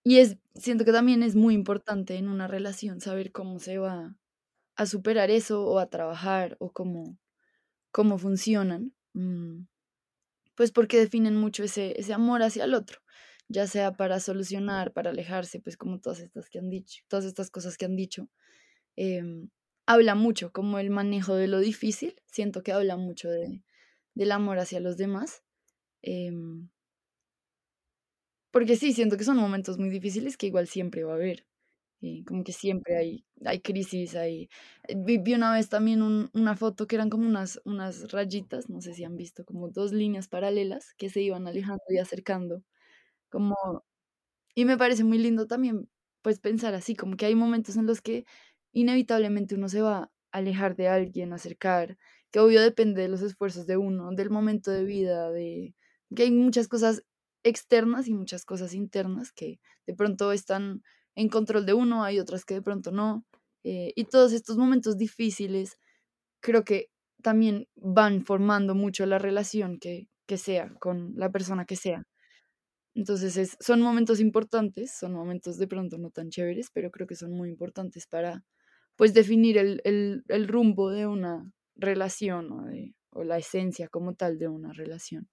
[0.05, 4.19] y es, siento que también es muy importante en una relación saber cómo se va
[4.77, 7.19] a superar eso o a trabajar o cómo,
[7.91, 9.63] cómo funcionan, mm,
[10.55, 13.02] pues porque definen mucho ese, ese amor hacia el otro,
[13.53, 17.51] ya sea para solucionar, para alejarse, pues como todas estas que han dicho, todas estas
[17.51, 18.29] cosas que han dicho.
[18.97, 19.51] Em,
[19.87, 23.63] habla mucho como el manejo de lo difícil, siento que habla mucho de,
[24.15, 25.45] del amor hacia los demás.
[26.03, 26.71] Em,
[28.51, 31.47] porque sí, siento que son momentos muy difíciles que igual siempre va a haber
[32.27, 34.49] como que siempre hay, hay crisis, hay...
[34.89, 38.95] Eh, vi, una vez también una foto que eran como unas, unas rayitas, no sé
[38.95, 42.63] si han visto, como dos líneas paralelas que se iban alejando y acercando,
[43.33, 43.57] como...
[44.55, 45.89] Y me parece muy lindo también,
[46.23, 48.25] pues pensar así, como que hay momentos en los que
[48.73, 51.99] inevitablemente uno se va a alejar de alguien, acercar,
[52.31, 55.75] que obvio depende de los esfuerzos de uno, del momento de vida, de
[56.15, 57.05] que hay muchas cosas
[57.45, 60.83] externas y muchas cosas internas que de pronto están
[61.15, 63.25] en control de uno, hay otras que de pronto no.
[63.65, 65.79] Eh, y todos estos momentos difíciles
[66.41, 66.91] creo que
[67.23, 72.05] también van formando mucho la relación que, que sea con la persona que sea.
[72.95, 77.17] Entonces es, son momentos importantes, son momentos de pronto no tan chéveres, pero creo que
[77.17, 78.45] son muy importantes para
[78.97, 84.15] pues definir el, el, el rumbo de una relación o, de, o la esencia como
[84.15, 85.29] tal de una relación.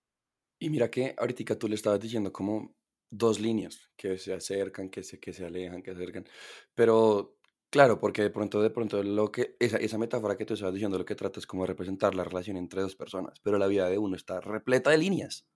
[0.60, 2.76] Y mira que ahorita tú le estabas diciendo como
[3.10, 6.26] dos líneas que se acercan, que se, que se alejan, que se acercan.
[6.76, 7.38] Pero
[7.69, 10.98] claro, porque de pronto, de pronto, lo que, esa, esa metáfora que tú estabas diciendo,
[10.98, 13.98] lo que trata es como representar la relación entre dos personas, pero la vida de
[13.98, 15.48] uno está repleta de líneas.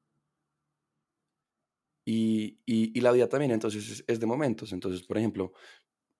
[2.06, 4.74] Y, y, y la vida también, entonces, es, de momentos.
[4.74, 5.54] Entonces, por ejemplo,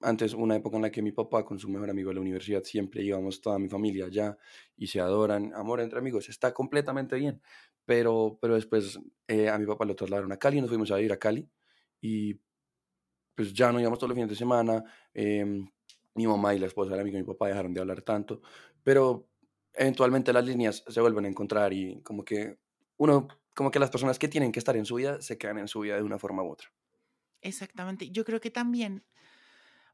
[0.02, 2.64] antes, una época en la que mi papá con su mejor amigo de la universidad
[2.64, 4.38] siempre íbamos toda mi familia allá
[4.78, 7.42] y se adoran, amor entre amigos, está completamente bien
[7.86, 11.12] pero, pero después eh, a mi papá lo trasladaron a Cali, nos fuimos a ir
[11.12, 11.50] a Cali
[12.02, 12.40] y
[13.36, 15.68] pues ya no íbamos todos los fines de semana, em,
[16.16, 18.42] mi mamá y la esposa del amigo de mi papá dejaron de hablar tanto,
[18.84, 19.28] pero
[19.74, 22.58] eventualmente las líneas se vuelven a encontrar y como que
[22.98, 25.68] uno, como que las personas que tienen que estar en su vida se quedan en
[25.68, 26.72] su vida de una forma u otra.
[27.42, 29.06] Exactamente, yo creo que también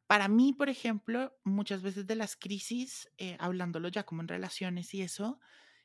[0.10, 4.92] para mí, por ejemplo, muchas veces de las crisis, eh, hablándolo ya como en relaciones
[4.96, 5.40] y eso,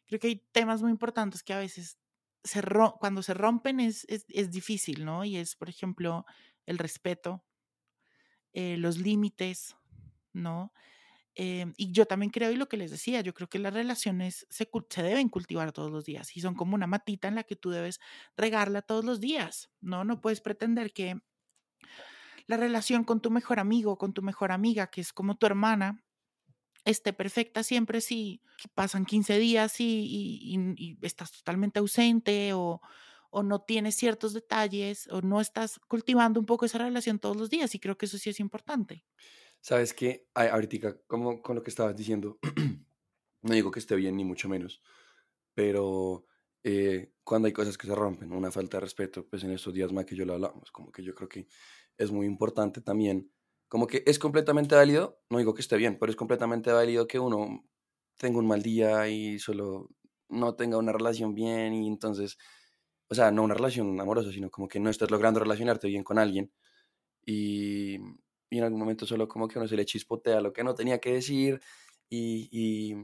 [0.06, 1.98] creo que hay temas muy importantes que a veces
[2.42, 2.62] se
[3.00, 5.26] cuando se rompen es, es, difícil, ¿no?
[5.26, 6.24] Y es, por ejemplo,
[6.64, 7.44] el respeto,
[8.54, 9.76] eh, los límites,
[10.32, 10.72] ¿no?
[11.36, 14.46] Em, y yo también creo, y lo que les decía, yo creo que las relaciones
[14.50, 17.56] se, se, deben cultivar todos los días y son como una matita en la que
[17.56, 18.00] tú debes
[18.36, 20.04] regarla todos los días, ¿no?
[20.04, 21.18] No puedes pretender que
[22.46, 26.04] la relación con tu mejor amigo, con tu mejor amiga, que es como tu hermana,
[26.84, 28.42] esté perfecta siempre si
[28.74, 32.80] pasan 15 días y, estás totalmente ausente o,
[33.30, 37.50] o, no tienes ciertos detalles o no estás cultivando un poco esa relación todos los
[37.50, 39.04] días y creo que eso sí es importante.
[39.64, 42.38] Sabes que ahorita, como con lo que estabas diciendo,
[43.42, 44.82] no digo que esté bien ni mucho menos,
[45.54, 46.26] pero
[46.62, 49.90] eh, cuando hay cosas que se rompen, una falta de respeto, pues en estos días
[49.90, 51.48] más que yo lo hablamos, como que yo creo que
[51.96, 53.32] es muy importante también
[53.66, 57.18] como que es completamente válido, no digo que esté bien, pero es completamente válido que
[57.18, 57.66] uno
[58.18, 59.88] tenga un mal día y solo
[60.28, 62.36] no tenga una relación bien y entonces,
[63.08, 66.18] o sea, no una relación amorosa, sino como que no estés logrando relacionarte bien con
[66.18, 66.52] alguien
[67.26, 67.98] y,
[68.54, 71.00] y en algún momento solo como que uno se le chispotea lo que no tenía
[71.00, 71.60] que decir
[72.08, 72.94] y, y,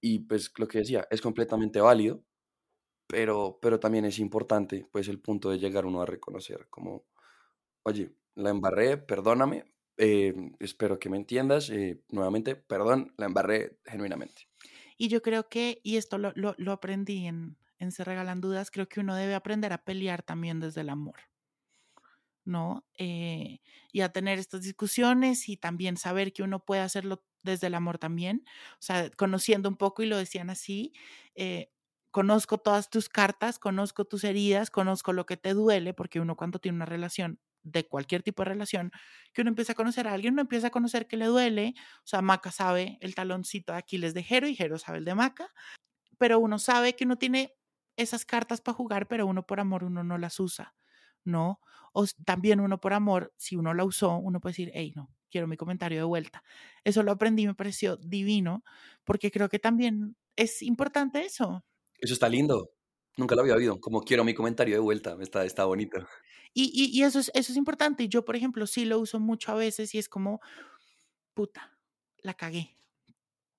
[0.00, 2.24] y pues lo que decía, es completamente válido,
[3.06, 7.04] pero, pero también es importante pues el punto de llegar uno a reconocer como,
[7.84, 9.66] oye, la embarré, perdóname,
[9.98, 11.68] eh, espero que me entiendas.
[11.70, 14.48] Eh, nuevamente, perdón, la embarré genuinamente.
[14.96, 18.70] Y yo creo que, y esto lo, lo, lo aprendí en, en Se Regalan Dudas,
[18.70, 21.16] creo que uno debe aprender a pelear también desde el amor.
[22.44, 22.84] ¿No?
[22.98, 23.60] Eh,
[23.92, 27.98] y a tener estas discusiones y también saber que uno puede hacerlo desde el amor
[27.98, 30.92] también, o sea, conociendo un poco y lo decían así,
[32.14, 36.60] conozco todas tus cartas, conozco tus heridas, conozco lo que te duele, porque uno cuando
[36.60, 38.92] tiene una relación de cualquier tipo de relación,
[39.32, 42.06] que uno empieza a conocer a alguien, uno empieza a conocer que le duele, o
[42.06, 45.52] sea, Maca sabe el taloncito de Aquiles de Jero y Jero sabe el de Maca,
[46.16, 47.56] pero uno sabe que uno tiene
[47.96, 50.76] esas cartas para jugar, pero uno por amor uno no las usa,
[51.24, 51.60] ¿no?
[51.92, 55.46] O también uno por amor, si uno la usó, uno puede decir, hey, no, quiero
[55.46, 56.42] mi comentario de vuelta.
[56.84, 58.64] Eso lo aprendí, me pareció divino,
[59.04, 61.64] porque creo que también es importante eso.
[61.98, 62.70] Eso está lindo.
[63.16, 63.80] Nunca lo había oído.
[63.80, 65.16] Como quiero mi comentario de vuelta.
[65.20, 66.06] Está, está bonito.
[66.52, 68.08] Y, y, eso, es, eso es importante.
[68.08, 70.40] Yo, por ejemplo, sí lo uso mucho a veces y es como,
[71.34, 71.76] puta,
[72.18, 72.76] la cagué.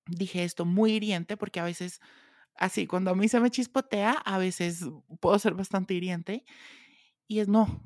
[0.06, 2.00] Dije esto muy hiriente porque a veces,
[2.54, 4.84] así, cuando a mí se me chispotea, a veces
[5.20, 6.44] puedo ser bastante hiriente.
[7.28, 7.82] Y es no.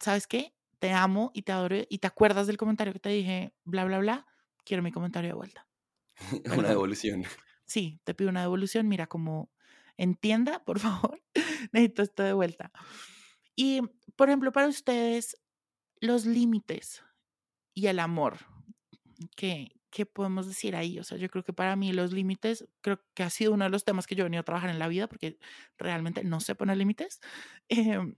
[0.00, 0.54] ¿Sabes qué?
[0.78, 3.98] Te amo y te adoro y te acuerdas del comentario que te dije, bla, bla,
[3.98, 4.26] bla.
[4.64, 5.68] Quiero mi comentario de vuelta.
[6.56, 7.24] una devolución.
[7.64, 8.88] Sí, te pido una devolución.
[8.88, 9.50] Mira, como
[9.96, 11.22] entienda, por favor,
[11.72, 12.72] necesito esto de vuelta.
[13.54, 13.82] Y,
[14.16, 15.36] por ejemplo, para ustedes,
[16.00, 17.02] los límites
[17.74, 18.38] y el amor,
[19.36, 20.98] ¿qué, ¿qué podemos decir ahí?
[20.98, 23.70] O sea, yo creo que para mí los límites, creo que ha sido uno de
[23.70, 25.38] los temas que yo he venido a trabajar en la vida porque
[25.78, 27.20] realmente no sé poner límites,
[27.68, 28.16] em,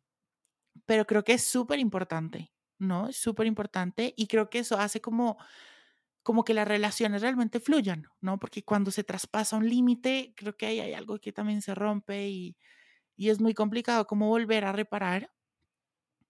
[0.87, 3.08] pero creo que es súper importante, ¿no?
[3.08, 5.38] Es súper importante y creo que eso hace como
[6.22, 8.38] como que las relaciones realmente fluyan, ¿no?
[8.38, 12.28] Porque cuando se traspasa un límite, creo que ahí hay algo que también se rompe
[12.28, 12.56] y,
[13.16, 15.32] y es muy complicado como volver a reparar,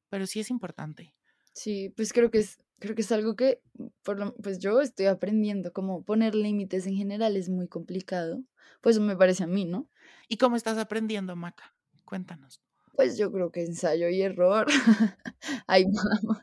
[0.09, 1.14] pero sí es importante.
[1.52, 3.62] Sí, pues creo que es, creo que es algo que,
[4.02, 8.42] por lo, pues yo estoy aprendiendo, como poner límites en general es muy complicado,
[8.83, 9.88] pues me parece a mí, ¿no?
[10.28, 11.76] ¿Y cómo estás aprendiendo, Maca?
[12.04, 12.63] Cuéntanos.
[12.94, 14.66] Pues yo creo que ensayo y error,
[15.66, 15.85] ahí
[16.22, 16.38] vamos.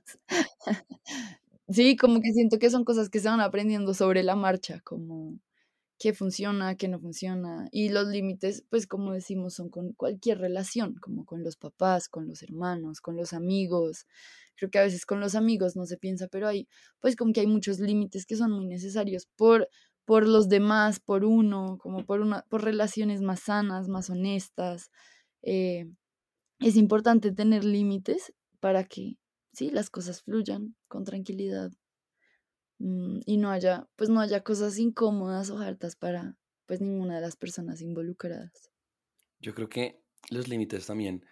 [1.69, 5.39] sí, como que siento que son cosas que se van aprendiendo sobre la marcha, como
[5.99, 7.69] qué funciona, qué no funciona.
[7.71, 12.27] Y los límites, pues como decimos, son con cualquier relación, como con los papás, con
[12.27, 14.07] los hermanos, con los amigos.
[14.57, 16.67] Creo que a veces con los amigos no se piensa, pero hay,
[17.01, 19.69] pues como que hay muchos límites que son muy necesarios por,
[20.05, 24.91] por los demás, por uno, como por, una, por relaciones más sanas, más honestas.
[25.43, 25.87] Eh,
[26.61, 29.17] es importante tener límites para que,
[29.53, 31.71] sí, las cosas fluyan con tranquilidad.
[32.79, 37.21] Mm, y no haya, pues no haya cosas incómodas o hartas para pues ninguna de
[37.21, 38.71] las personas involucradas.
[39.39, 41.25] Yo creo que los límites también,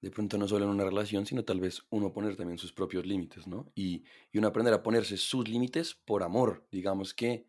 [0.00, 3.06] de pronto no solo en una relación, sino tal vez uno poner también sus propios
[3.06, 3.72] límites, ¿no?
[3.74, 7.46] Y, y uno aprender a ponerse sus límites por amor, digamos que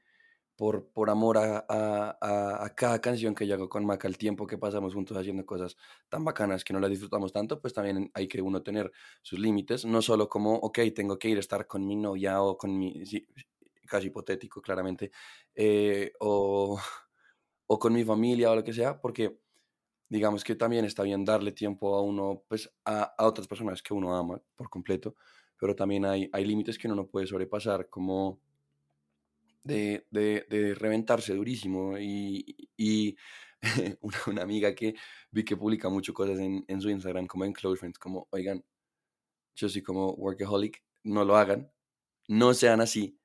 [0.56, 4.48] por, por amor a, a, a, cada canción que yo hago con Maca, el tiempo
[4.48, 5.76] que pasamos juntos haciendo cosas
[6.10, 8.92] tan bacanas que no las disfrutamos tanto, pues también hay que uno tener
[9.22, 12.58] sus límites, no solo como, ok, tengo que ir a estar con mi novia o
[12.58, 13.28] con mi, sí,
[13.88, 15.12] casi hipotético claramente,
[15.54, 16.80] eh, o,
[17.68, 19.40] o con mi familia o lo que sea, porque
[20.10, 23.94] digamos que también está bien darle tiempo a uno, pues a, a otras personas que
[23.94, 25.16] uno ama por completo,
[25.60, 28.42] pero también hay, hay límites que uno no puede sobrepasar, como
[29.66, 31.98] de, de, de reventarse durísimo.
[32.00, 33.18] Y, y
[34.02, 34.96] una, una, amiga que
[35.32, 38.64] vi que publica mucho cosas en, en su Instagram, como en Close Friends, como, oigan,
[39.56, 41.72] yo soy como workaholic, no lo hagan,
[42.28, 43.20] no sean así,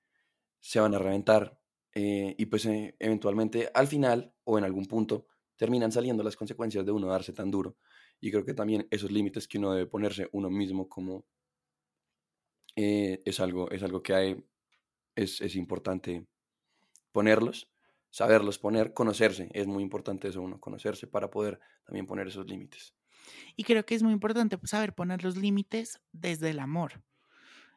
[0.61, 1.61] se van a reventar,
[1.95, 5.27] eh, y pues eh, eventualmente al final o en algún punto
[5.57, 7.77] terminan saliendo las consecuencias de uno darse tan duro.
[8.21, 11.27] Y creo que también esos límites que uno debe ponerse uno mismo como
[12.77, 14.45] eh, es, algo, es algo que hay,
[15.15, 16.27] es, es importante
[17.13, 17.71] ponerlos,
[18.11, 19.49] saberlos poner, conocerse.
[19.53, 22.95] Es muy importante eso, uno conocerse para poder también poner esos límites.
[23.57, 27.03] Y creo que es muy importante pues, saber poner los límites desde el amor.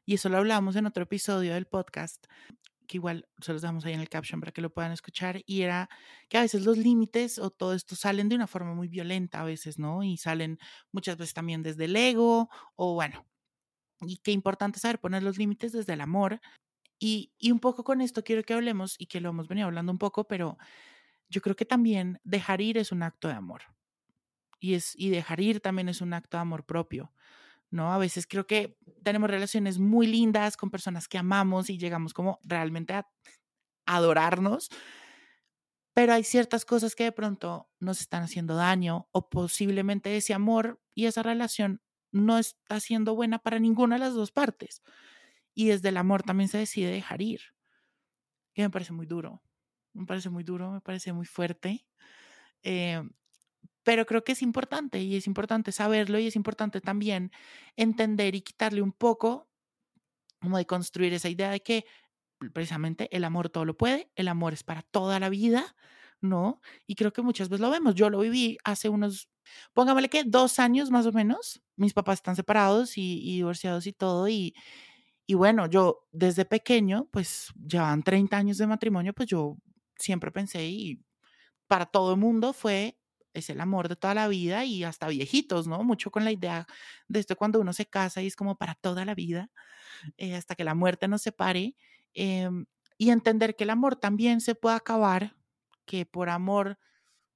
[0.05, 2.25] Y eso lo hablamos en otro episodio del podcast,
[2.87, 5.41] que igual se los damos ahí en el caption para que lo puedan escuchar.
[5.45, 5.89] Y era
[6.29, 9.45] que a veces los límites o todo esto salen de una forma muy violenta a
[9.45, 10.03] veces, ¿no?
[10.03, 10.59] Y salen
[10.91, 13.25] muchas veces también desde el ego o bueno.
[14.01, 16.41] Y qué importante saber poner los límites desde el amor.
[17.05, 19.97] Y, un poco con esto quiero que hablemos y que lo hemos venido hablando un
[19.97, 20.57] poco, pero
[21.27, 23.63] yo creo que también dejar ir es un acto de amor.
[24.61, 27.11] Y, es, y dejar ir también es un acto de amor propio.
[27.69, 27.91] ¿no?
[27.91, 32.39] A veces creo que tenemos relaciones muy lindas con personas que amamos y llegamos como
[32.41, 33.05] realmente a
[33.85, 34.69] adorarnos,
[35.93, 40.79] pero hay ciertas cosas que de pronto nos están haciendo daño o posiblemente ese amor
[40.95, 41.81] y esa relación
[42.13, 44.81] no está siendo buena para ninguna de las dos partes.
[45.53, 47.41] Y desde el amor también se decide dejar ir,
[48.53, 49.41] que me parece muy duro,
[49.93, 51.85] me parece muy duro, me parece muy fuerte.
[52.63, 53.01] Eh,
[53.83, 57.31] pero creo que es importante y es importante saberlo y es importante también
[57.75, 59.49] entender y quitarle un poco,
[60.39, 61.85] como de construir esa idea de que
[62.53, 65.75] precisamente el amor todo lo puede, el amor es para toda la vida,
[66.21, 66.61] ¿no?
[66.87, 67.95] Y creo que muchas veces lo vemos.
[67.95, 69.29] Yo lo viví hace unos,
[69.73, 71.61] póngamele que dos años más o menos.
[71.75, 74.27] Mis papás están separados y, divorciados y todo.
[74.29, 74.55] Y,
[75.27, 79.57] y bueno, yo desde pequeño, pues llevan 30 años de matrimonio, pues yo
[79.97, 81.01] siempre pensé y
[81.67, 82.97] para todo el mundo fue
[83.33, 85.83] es el amor de toda la vida y hasta viejitos, ¿no?
[85.83, 86.67] Mucho con la idea
[87.07, 89.49] de esto cuando uno se casa y es como para toda la vida,
[90.17, 91.75] eh, hasta que la muerte nos separe.
[92.13, 92.65] Em,
[92.97, 95.35] y entender que el amor también se puede acabar,
[95.85, 96.79] que por amor,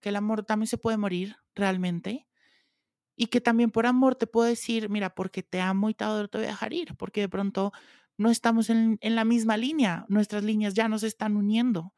[0.02, 2.27] que el amor también se puede morir realmente.
[3.18, 6.30] Y que también por amor te puedo decir, mira, porque te amo y te adoro,
[6.30, 7.74] te voy a dejar ir, porque de pronto
[8.18, 11.94] no estamos en, en la misma línea, nuestras líneas ya no se están uniendo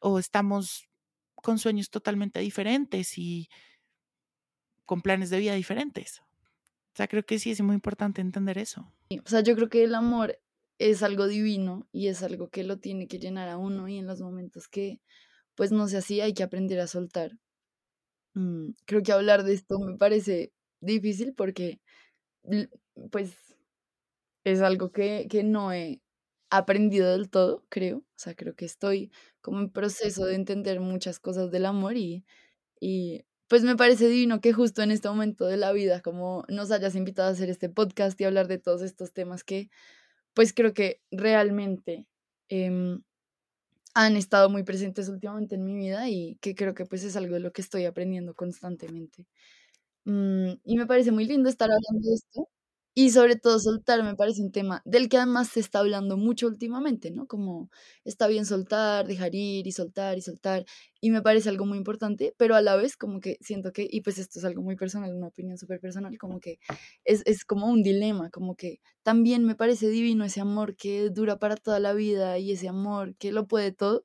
[0.00, 0.88] o estamos
[1.36, 3.48] con sueños totalmente diferentes y
[4.84, 6.20] con planes de vida diferentes.
[6.20, 8.92] O sea, creo que sí es muy importante entender eso.
[9.24, 10.38] O sea, yo creo que el amor
[10.78, 14.06] es algo divino y es algo que lo tiene que llenar a uno y en
[14.06, 15.00] los momentos que
[15.54, 17.32] pues no sé así hay que aprender a soltar.
[18.34, 21.80] Mm, creo que hablar de esto me parece difícil porque
[23.10, 23.34] pues
[24.44, 26.00] es algo que, que no he
[26.50, 27.98] aprendido del todo, creo.
[27.98, 32.24] O sea, creo que estoy como en proceso de entender muchas cosas del amor y,
[32.80, 36.70] y pues me parece divino que justo en este momento de la vida, como nos
[36.72, 39.70] hayas invitado a hacer este podcast y hablar de todos estos temas que
[40.34, 42.08] pues creo que realmente
[42.48, 43.02] em,
[43.94, 47.34] han estado muy presentes últimamente en mi vida y que creo que pues es algo
[47.34, 49.26] de lo que estoy aprendiendo constantemente.
[50.06, 52.48] Mm, y me parece muy lindo estar hablando de esto
[52.94, 56.46] y sobre todo soltar me parece un tema del que además se está hablando mucho
[56.46, 57.26] últimamente, ¿no?
[57.26, 57.70] Como
[58.04, 60.64] está bien soltar, dejar ir y soltar y soltar.
[61.00, 64.02] Y me parece algo muy importante, pero a la vez como que siento que, y
[64.02, 66.58] pues esto es algo muy personal, una opinión súper personal, como que
[67.04, 71.38] es, es como un dilema, como que también me parece divino ese amor que dura
[71.38, 74.04] para toda la vida y ese amor que lo puede todo,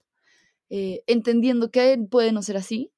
[0.70, 2.92] eh, entendiendo que puede no ser así,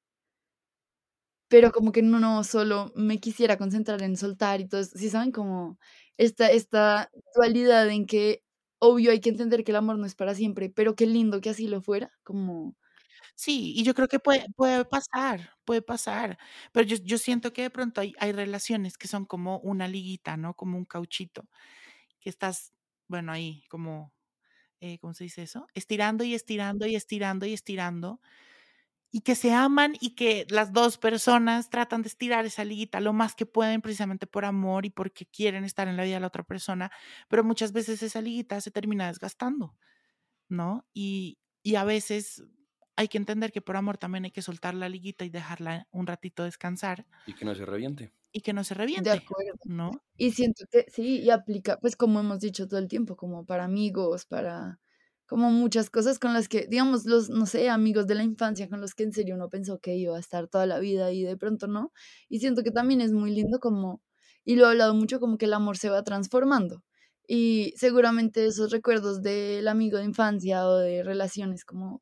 [1.50, 5.10] pero como que no, no, solo me quisiera concentrar en soltar y todo eso, ¿sí
[5.10, 5.32] saben?
[5.32, 5.78] Como
[6.18, 8.44] esta, esta dualidad en que
[8.80, 11.50] obvio hay que entender que el amor no es para siempre, pero qué lindo que
[11.50, 12.76] así lo fuera, como...
[13.36, 16.38] Sí, y yo creo que puede, puede pasar, puede pasar,
[16.72, 20.36] pero yo, yo siento que de pronto hay, hay relaciones que son como una liguita,
[20.38, 20.54] ¿no?
[20.54, 21.44] Como un cauchito,
[22.20, 22.72] que estás,
[23.08, 24.12] bueno, ahí como,
[24.80, 25.66] eh, ¿cómo se dice eso?
[25.74, 28.20] Estirando y estirando y estirando y estirando
[29.12, 33.12] y que se aman y que las dos personas tratan de estirar esa liguita lo
[33.12, 36.28] más que pueden precisamente por amor y porque quieren estar en la vida de la
[36.28, 36.90] otra persona,
[37.28, 39.74] pero muchas veces esa liguita se termina desgastando,
[40.48, 40.86] ¿no?
[40.94, 42.44] Y, y a veces
[42.96, 46.06] hay que entender que por amor también hay que soltar la liguita y dejarla un
[46.06, 47.06] ratito descansar.
[47.26, 48.12] Y que no se reviente.
[48.30, 49.10] Y que no se reviente.
[49.10, 49.58] De acuerdo.
[49.64, 49.90] ¿No?
[50.16, 53.64] Y siento que sí, y aplica, pues como hemos dicho todo el tiempo, como para
[53.64, 54.80] amigos, para
[55.30, 58.80] como muchas cosas con las que, digamos, los, no sé, amigos de la infancia con
[58.80, 61.36] los que en serio uno pensó que iba a estar toda la vida y de
[61.36, 61.92] pronto no.
[62.28, 64.02] Y siento que también es muy lindo como,
[64.44, 66.82] y lo he hablado mucho, como que el amor se va transformando.
[67.28, 72.00] Y seguramente esos recuerdos del amigo de infancia o de relaciones como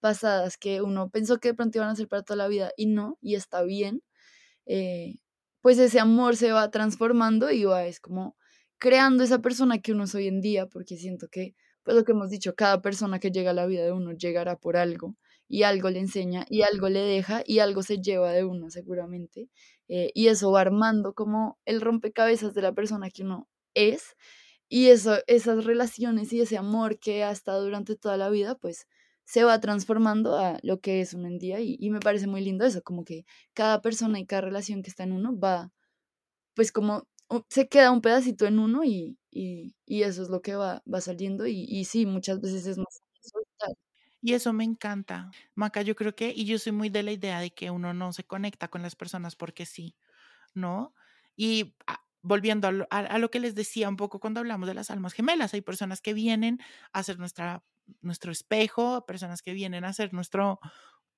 [0.00, 2.86] pasadas que uno pensó que de pronto iban a ser para toda la vida y
[2.86, 4.02] no, y está bien,
[4.66, 5.14] eh,
[5.62, 8.36] pues ese amor se va transformando y va, es como
[8.78, 11.54] creando esa persona que uno es hoy en día, porque siento que
[11.86, 14.58] pues lo que hemos dicho, cada persona que llega a la vida de uno llegará
[14.58, 15.14] por algo
[15.46, 19.48] y algo le enseña y algo le deja y algo se lleva de uno seguramente.
[19.86, 24.16] Eh, y eso va armando como el rompecabezas de la persona que uno es.
[24.68, 28.88] Y eso, esas relaciones y ese amor que ha estado durante toda la vida, pues
[29.24, 32.64] se va transformando a lo que es un en día y me parece muy lindo
[32.66, 33.24] eso, como que
[33.54, 35.72] cada persona y cada relación que está en uno va,
[36.54, 37.06] pues como
[37.48, 41.00] se queda un pedacito en uno y, y, y eso es lo que va, va
[41.00, 43.00] saliendo y, y sí, muchas veces es más
[44.26, 45.30] y eso me encanta.
[45.54, 48.12] Maca, yo creo que, y yo soy muy de la idea de que uno no
[48.12, 49.94] se conecta con las personas porque sí,
[50.54, 50.94] ¿no?
[51.36, 55.12] Y ah, volviendo a lo, que les decía un poco cuando hablamos de las almas
[55.12, 56.60] gemelas, hay personas que vienen
[56.92, 57.62] a ser nuestra,
[58.00, 60.58] nuestro espejo, personas que vienen a ser nuestro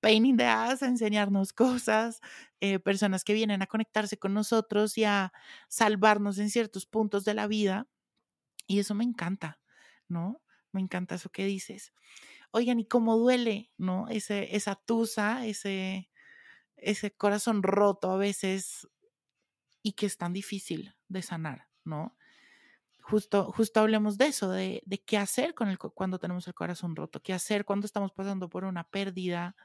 [0.00, 2.20] painting de ass, a enseñarnos cosas,
[2.60, 5.32] eh, personas que vienen a conectarse con nosotros y a
[5.68, 7.86] salvarnos en ciertos puntos de la vida.
[8.66, 9.60] Y eso me encanta,
[10.08, 10.42] ¿no?
[10.72, 11.92] Me encanta eso que dices
[12.50, 14.08] oigan, ¿y cómo duele, no?
[14.08, 16.10] Ese, esa tusa, ese,
[16.76, 18.88] ese corazón roto a veces
[19.82, 22.16] y que es tan difícil de sanar, ¿no?
[23.02, 27.32] Justo, justo hablemos de eso, de, de qué hacer cuando tenemos el corazón roto, qué
[27.32, 29.56] hacer cuando estamos pasando por una pérdida,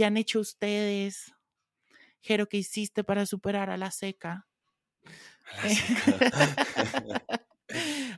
[0.00, 1.34] qué han hecho ustedes,
[2.22, 4.48] Jero, qué hiciste para superar a la seca.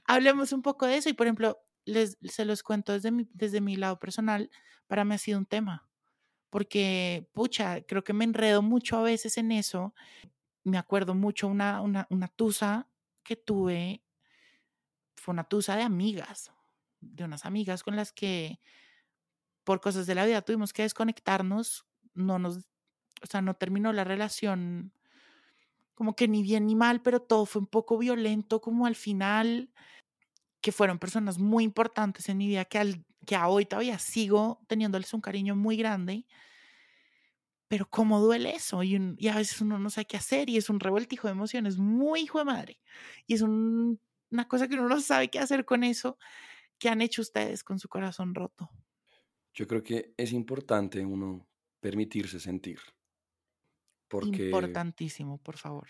[0.04, 3.60] Hablemos un poco de eso y, por ejemplo, les, se los cuento desde mi, desde
[3.60, 4.48] mi lado personal,
[4.86, 5.88] para mí ha sido un tema,
[6.50, 9.92] porque, pucha, creo que me enredo mucho a veces en eso.
[10.62, 12.88] Me acuerdo mucho una, una, una tusa
[13.24, 14.04] que tuve,
[15.16, 16.52] fue una tusa de amigas,
[17.00, 18.60] de unas amigas con las que
[19.64, 22.58] por cosas de la vida tuvimos que desconectarnos, no nos,
[23.22, 24.92] o sea, no terminó la relación
[25.94, 29.70] como que ni bien ni mal, pero todo fue un poco violento como al final
[30.60, 34.60] que fueron personas muy importantes en mi vida, que, al, que a hoy todavía sigo
[34.68, 36.26] teniéndoles un cariño muy grande.
[37.68, 38.96] Pero cómo duele eso y,
[39.28, 42.38] a veces uno no sabe qué hacer y es un revoltijo de emociones muy hijo
[42.38, 42.80] de madre.
[43.26, 44.00] Y es un,
[44.30, 46.18] una cosa que uno no sabe qué hacer con eso.
[46.78, 48.70] ¿Qué han hecho ustedes con su corazón roto?
[49.55, 51.48] Yo creo que es importante uno
[51.80, 52.78] permitirse sentir.
[54.09, 55.88] Porque, Importantísimo, por favor.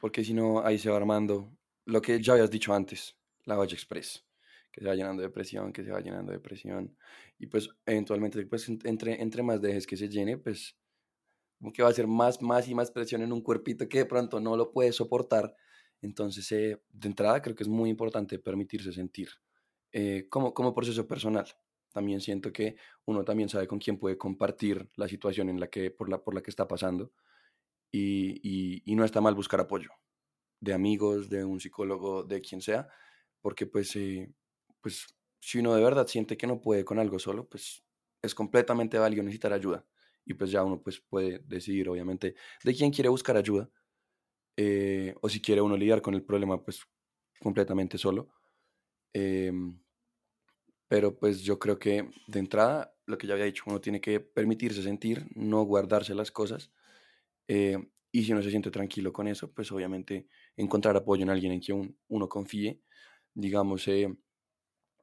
[0.00, 3.74] Porque si no, ahí se va armando lo que ya habías dicho antes la Valle
[3.74, 4.24] Express,
[4.72, 6.96] que se va llenando de presión, que se va llenando de presión,
[7.38, 10.76] y pues eventualmente, pues entre, entre más dejes que se llene, pues
[11.58, 14.06] como que va a ser más, más y más presión en un cuerpito que de
[14.06, 15.54] pronto no lo puede soportar.
[16.02, 19.30] Entonces, eh, de entrada, creo que es muy importante permitirse sentir
[19.92, 21.46] eh, como, como proceso personal.
[21.94, 22.74] También siento que
[23.04, 26.34] uno también sabe con quién puede compartir la situación en la que, por, la, por
[26.34, 27.12] la que está pasando
[27.92, 29.90] y, y, no está mal buscar apoyo
[30.58, 32.88] de amigos, de un psicólogo, de quien sea,
[33.40, 34.28] porque pues, eh,
[34.80, 35.06] pues
[35.38, 37.84] si uno de verdad siente que no puede con algo solo, pues
[38.22, 39.86] es completamente válido necesitar ayuda.
[40.24, 42.34] Y pues ya uno pues puede decidir obviamente
[42.64, 43.70] de quién quiere buscar ayuda
[44.56, 46.80] eh, o si quiere uno lidiar con el problema pues
[47.40, 48.30] completamente solo.
[49.12, 49.78] Em,
[50.88, 54.20] pero pues yo creo que de entrada, lo que ya había dicho, uno tiene que
[54.20, 56.70] permitirse sentir, no guardarse las cosas.
[57.48, 57.78] Eh,
[58.12, 61.60] y si uno se siente tranquilo con eso, pues obviamente encontrar apoyo en alguien en
[61.60, 62.80] quien uno confíe
[63.36, 64.08] digamos, eh,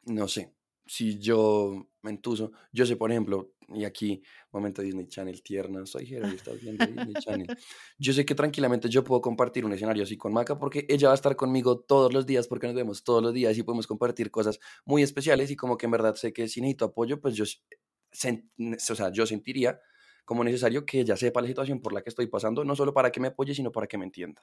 [0.06, 0.54] no sé,
[0.86, 4.22] si yo me entuso, yo sé, por ejemplo, y aquí,
[4.52, 7.48] momento Disney Channel tierna, soy Jero y estás viendo Disney Channel.
[7.98, 11.14] Yo sé que tranquilamente yo puedo compartir un escenario así con Maca porque ella va
[11.14, 14.32] a estar conmigo todos los días porque nos vemos todos los días y podemos compartir
[14.32, 17.46] cosas muy especiales y como que en verdad sé que si necesito apoyo, pues yo,
[17.46, 19.80] o sea, yo sentiría
[20.26, 23.12] como necesario que ella sepa la situación por la que estoy pasando, no solo para
[23.12, 24.42] que me apoye, sino para que me entienda.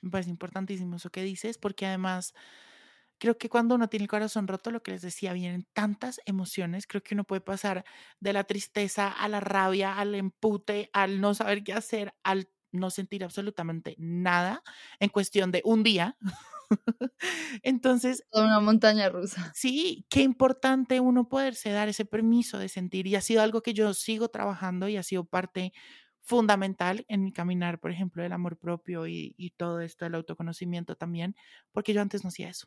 [0.00, 2.34] Me parece importantísimo eso que dices porque además
[3.22, 6.88] Creo que cuando uno tiene el corazón roto, lo que les decía, vienen tantas emociones.
[6.88, 7.84] Creo que uno puede pasar
[8.18, 12.90] de la tristeza a la rabia, al empute, al no saber qué hacer, al no
[12.90, 14.64] sentir absolutamente nada
[14.98, 16.16] en cuestión de un día.
[17.62, 18.24] Entonces.
[18.32, 19.52] Una montaña rusa.
[19.54, 23.06] Sí, qué importante uno poderse dar ese permiso de sentir.
[23.06, 25.72] Y ha sido algo que yo sigo trabajando y ha sido parte
[26.22, 30.96] fundamental en mi caminar, por ejemplo, del amor propio y, y todo esto del autoconocimiento
[30.96, 31.36] también,
[31.70, 32.66] porque yo antes no hacía eso.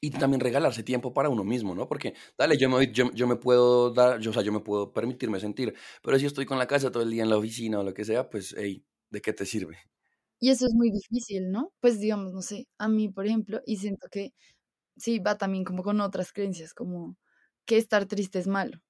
[0.00, 1.88] Y también regalarse tiempo para uno mismo, ¿no?
[1.88, 4.92] Porque, dale, yo me, yo, yo me puedo dar, yo, o sea, yo me puedo
[4.92, 7.82] permitirme sentir, pero si estoy con la casa todo el día en la oficina o
[7.84, 9.78] lo que sea, pues, hey, ¿de qué te sirve?
[10.40, 11.72] Y eso es muy difícil, ¿no?
[11.80, 14.32] Pues digamos, no sé, a mí, por ejemplo, y siento que
[14.96, 17.16] sí, va también como con otras creencias, como
[17.66, 18.80] que estar triste es malo.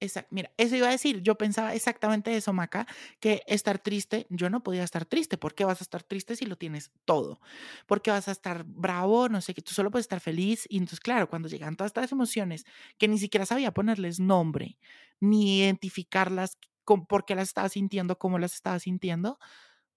[0.00, 0.28] Exacto.
[0.32, 1.22] Mira, eso iba a decir.
[1.22, 2.86] Yo pensaba exactamente eso, Maca,
[3.18, 5.38] que estar triste, yo no podía estar triste.
[5.38, 7.40] ¿Por qué vas a estar triste si lo tienes todo?
[7.86, 9.28] ¿Por qué vas a estar bravo?
[9.28, 10.66] No sé, que tú solo puedes estar feliz.
[10.68, 12.64] Y entonces, claro, cuando llegan todas estas emociones
[12.96, 14.78] que ni siquiera sabía ponerles nombre,
[15.20, 19.38] ni identificarlas con por qué las estaba sintiendo, cómo las estaba sintiendo,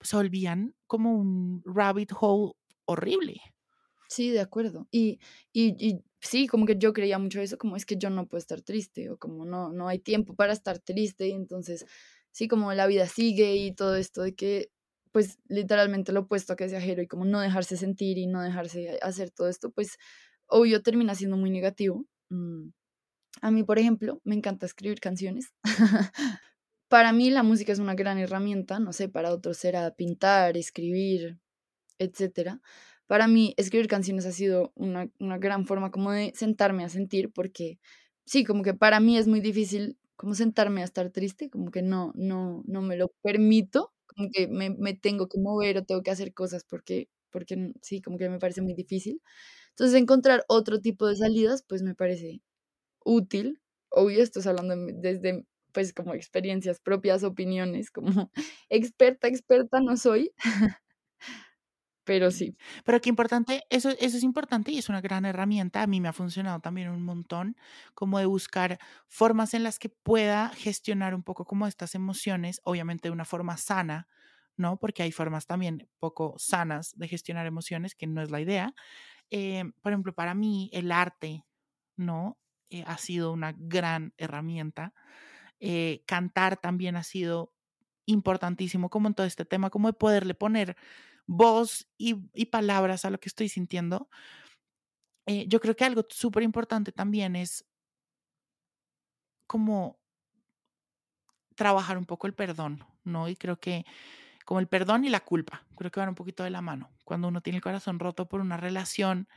[0.01, 2.53] se volvían como un rabbit hole
[2.85, 3.41] horrible.
[4.11, 4.89] Sí, de acuerdo.
[4.91, 5.19] Y,
[5.53, 8.39] y, y sí, como que yo creía mucho eso, como es que yo no puedo
[8.39, 11.85] estar triste o como no, no hay tiempo para estar triste y entonces,
[12.31, 14.69] sí, como la vida sigue y todo esto de que,
[15.13, 18.41] pues literalmente lo opuesto a que sea ajero y como no dejarse sentir y no
[18.41, 19.97] dejarse hacer todo esto, pues
[20.47, 22.05] obvio termina siendo muy negativo.
[22.29, 22.69] Mm,
[23.41, 25.53] a mí, por ejemplo, me encanta escribir canciones.
[26.89, 31.39] para mí la música es una gran herramienta, no sé, para otros será pintar, escribir,
[31.99, 32.61] etcétera
[33.11, 37.29] para mí escribir canciones ha sido una, una, gran forma como de sentarme a sentir,
[37.29, 37.77] porque
[38.23, 41.81] sí, como que para mí es muy difícil como sentarme a estar triste, como que
[41.81, 46.01] no, no, no me lo permito, como que me, me tengo que mover o tengo
[46.03, 49.21] que hacer cosas porque, porque sí, como que me parece muy difícil.
[49.71, 52.41] Entonces encontrar otro tipo de salidas, pues me parece
[53.03, 53.61] útil.
[53.89, 58.31] Obvio, estoy hablando desde pues como experiencias propias, opiniones, como
[58.69, 60.33] experta, experta no soy,
[62.03, 62.57] pero sí.
[62.83, 65.83] Pero qué importante, eso, eso es importante y es una gran herramienta.
[65.83, 67.55] A mí me ha funcionado también un montón,
[67.93, 73.07] como de buscar formas en las que pueda gestionar un poco como estas emociones, obviamente
[73.07, 74.07] de una forma sana,
[74.57, 74.77] ¿no?
[74.77, 78.73] Porque hay formas también poco sanas de gestionar emociones, que no es la idea.
[79.29, 81.45] Eh, por ejemplo, para mí el arte,
[81.97, 82.37] ¿no?
[82.69, 84.93] Eh, ha sido una gran herramienta.
[85.59, 87.53] Eh, cantar también ha sido
[88.05, 90.75] importantísimo como en todo este tema, como de poderle poner
[91.31, 92.13] voz y,
[92.47, 94.09] palabras a lo que estoy sintiendo.
[95.25, 97.65] Eh, yo creo que algo súper importante también es
[99.47, 99.97] como
[101.55, 103.29] trabajar un poco el perdón, ¿no?
[103.29, 103.85] Y creo que
[104.45, 106.91] como el perdón y la culpa, creo que van un poquito de la mano.
[107.05, 109.29] Cuando uno tiene el corazón roto por una relación,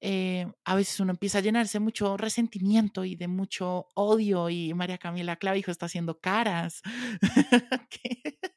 [0.00, 4.98] eh, a veces uno empieza a llenarse mucho resentimiento y de mucho odio y María
[4.98, 6.82] Camila Clavijo está haciendo caras.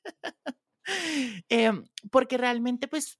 [1.49, 3.19] Em, porque realmente, pues,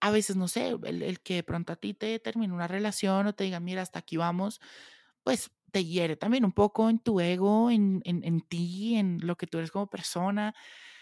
[0.00, 3.34] a veces, no sé, el, que de pronto a ti te termine una relación o
[3.34, 4.60] te diga, mira, hasta aquí vamos,
[5.24, 9.36] pues te hiere también un poco en tu ego, en, en, en ti, en lo
[9.36, 10.54] que tú eres como persona.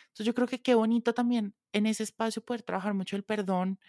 [0.09, 3.81] Entonces yo creo que qué bonito también en ese espacio poder trabajar mucho el perdón,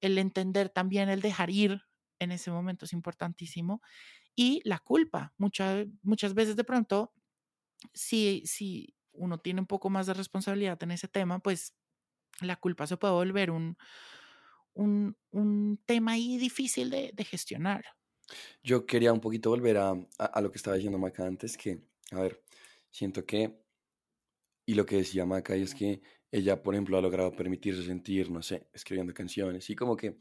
[0.00, 1.82] el entender también el dejar ir
[2.20, 3.82] en ese momento es importantísimo.
[4.36, 7.12] Y la culpa, muchas, muchas veces de pronto,
[7.94, 11.74] si, si uno tiene un poco más de responsabilidad en ese tema, pues
[12.40, 13.76] la culpa se puede volver un,
[14.74, 17.84] un, tema ahí difícil de, gestionar.
[18.62, 21.80] Yo quería un poquito volver a, a, lo que estaba diciendo Maca antes, que,
[22.12, 22.42] a ver,
[22.90, 23.58] siento que,
[24.66, 28.42] y lo que decía Maca, es que ella, por ejemplo, ha logrado permitirse sentir, no
[28.42, 30.18] sé, escribiendo canciones, y como que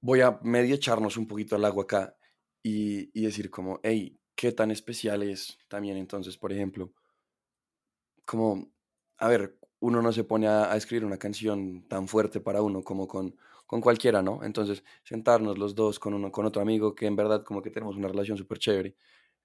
[0.00, 2.16] voy a medio echarnos un poquito al agua acá
[2.62, 6.94] y, y decir como, hey, ¿qué tan especial es también entonces, por ejemplo,
[8.24, 8.72] como,
[9.18, 13.08] a ver, uno no se pone a, escribir una canción tan fuerte para uno como
[13.08, 14.44] con, con cualquiera, ¿no?
[14.44, 17.96] Entonces, sentarnos los dos con, uno, con otro amigo que en verdad como que tenemos
[17.96, 18.96] una relación súper chévere,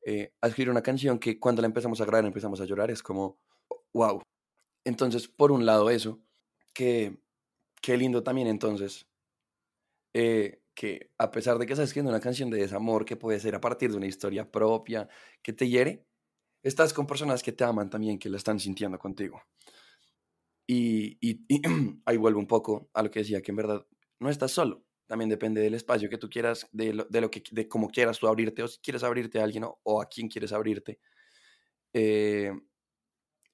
[0.06, 3.02] eh, a escribir una canción que cuando la empezamos a grabar empezamos a llorar, es
[3.02, 3.40] como,
[3.94, 4.22] wow.
[4.84, 6.22] Entonces, por un lado eso,
[6.74, 7.18] que
[7.82, 9.08] qué lindo también entonces,
[10.14, 13.56] eh, que a pesar de que estás escribiendo una canción de desamor que puede ser
[13.56, 15.08] a partir de una historia propia
[15.42, 16.06] que te hiere,
[16.66, 19.42] estás con personas que te aman también, que la están sintiendo contigo.
[20.68, 21.46] Y,
[22.06, 23.86] ahí vuelvo un poco a lo que decía, que en verdad
[24.20, 24.84] no estás solo.
[25.06, 28.18] También depende del espacio que tú quieras, de lo, de lo que, de cómo quieras
[28.18, 31.00] tú abrirte, o si quieres abrirte a alguien o, a quién quieres abrirte.
[31.94, 32.52] Eh,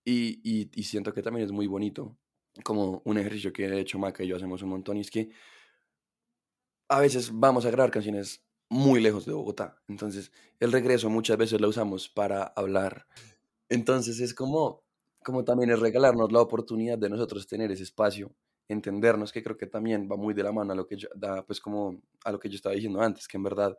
[0.06, 2.18] y, y, siento que también es muy bonito,
[2.64, 5.30] como un ejercicio que de hecho Maca y yo hacemos un montón, y es que
[6.88, 8.42] a veces vamos a grabar canciones
[8.72, 9.82] muy lejos de Bogotá.
[9.90, 13.06] Entonces, el regreso muchas veces lo usamos para hablar.
[13.68, 14.86] Entonces, es como,
[15.22, 18.34] como también es regalarnos la oportunidad de nosotros tener ese espacio,
[18.70, 21.46] entendernos, que creo que también va muy de la mano a lo que yo, da,
[21.46, 23.78] pues como a lo que yo estaba diciendo antes, que en verdad,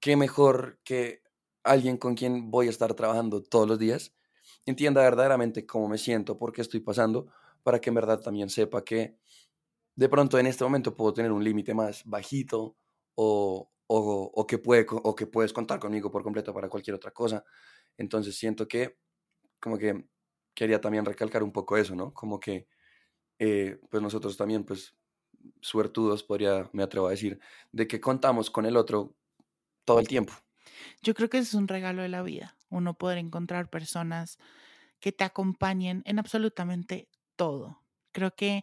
[0.00, 1.22] qué mejor que
[1.64, 4.14] alguien con quien voy a estar trabajando todos los días,
[4.66, 7.26] entienda verdaderamente cómo me siento, por qué estoy pasando,
[7.64, 9.18] para que en verdad también sepa que
[9.96, 12.76] de pronto en este momento puedo tener un límite más bajito
[13.16, 17.44] o, o, que puede, o que puedes contar conmigo por completo para cualquier otra cosa.
[17.96, 18.98] Entonces siento que
[19.60, 20.04] como que
[20.54, 22.12] quería también recalcar un poco eso, ¿no?
[22.12, 22.68] Como que
[23.38, 24.94] eh, pues nosotros también pues
[25.60, 27.40] suertudos, podría, me atrevo a decir,
[27.72, 29.14] de que contamos con el otro
[29.84, 30.32] todo el tiempo.
[31.02, 32.56] Yo creo que es un regalo de la vida.
[32.70, 34.38] uno poder encontrar personas
[35.00, 37.82] que te acompañen en absolutamente todo.
[38.12, 38.62] Creo que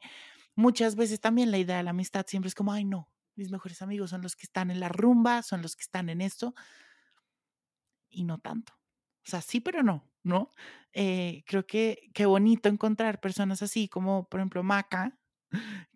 [0.55, 3.09] muchas veces también la idea de la amistad siempre es como, ay no,
[3.39, 6.21] mis mejores amigos son los que están en la rumba, son los que están en
[6.21, 6.53] esto,
[8.09, 8.73] y no tanto.
[9.25, 10.51] O sea, sí, pero no, ¿no?
[10.93, 15.17] Eh, creo que qué bonito encontrar personas así como, por ejemplo, Maca,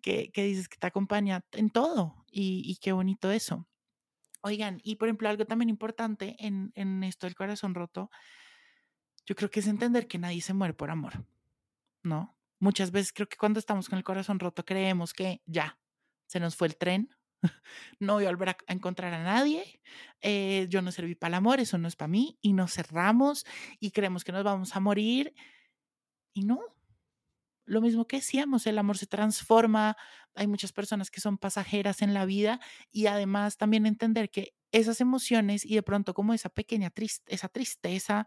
[0.02, 3.68] que, que dices que te acompaña en todo, y, y qué bonito eso.
[4.42, 8.10] Oigan, y por ejemplo, algo también importante en, en esto del corazón roto,
[9.26, 11.26] yo creo que es entender que nadie se muere por amor,
[12.02, 12.36] ¿no?
[12.58, 15.78] Muchas veces creo que cuando estamos con el corazón roto creemos que ya,
[16.26, 17.10] se nos fue el tren,
[17.98, 19.80] no voy a volver a encontrar a nadie,
[20.20, 23.44] eh, yo no serví para el amor, eso no es para mí, y nos cerramos
[23.80, 25.34] y creemos que nos vamos a morir,
[26.34, 26.60] y no.
[27.66, 29.96] Lo mismo que decíamos, el amor se transforma,
[30.34, 35.00] hay muchas personas que son pasajeras en la vida y además también entender que esas
[35.00, 36.92] emociones y de pronto como esa pequeña
[37.26, 38.26] esa tristeza,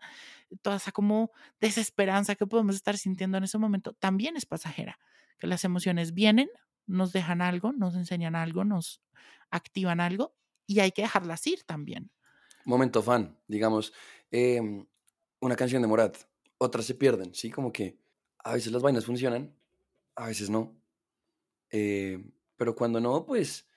[0.62, 4.98] toda esa como desesperanza que podemos estar sintiendo en ese momento, también es pasajera,
[5.38, 6.50] que las emociones vienen,
[6.88, 9.02] nos dejan algo, nos enseñan algo, nos
[9.52, 10.36] activan algo
[10.66, 12.12] y hay que dejarlas ir también.
[12.66, 13.94] Momento fan, digamos,
[14.32, 14.86] em,
[15.40, 16.18] una canción de Morat,
[16.58, 17.50] otras se pierden, ¿sí?
[17.50, 18.00] Como que
[18.40, 19.56] a veces las vainas funcionan,
[20.16, 20.82] a veces no.
[21.72, 23.68] Eh, pero cuando no, pues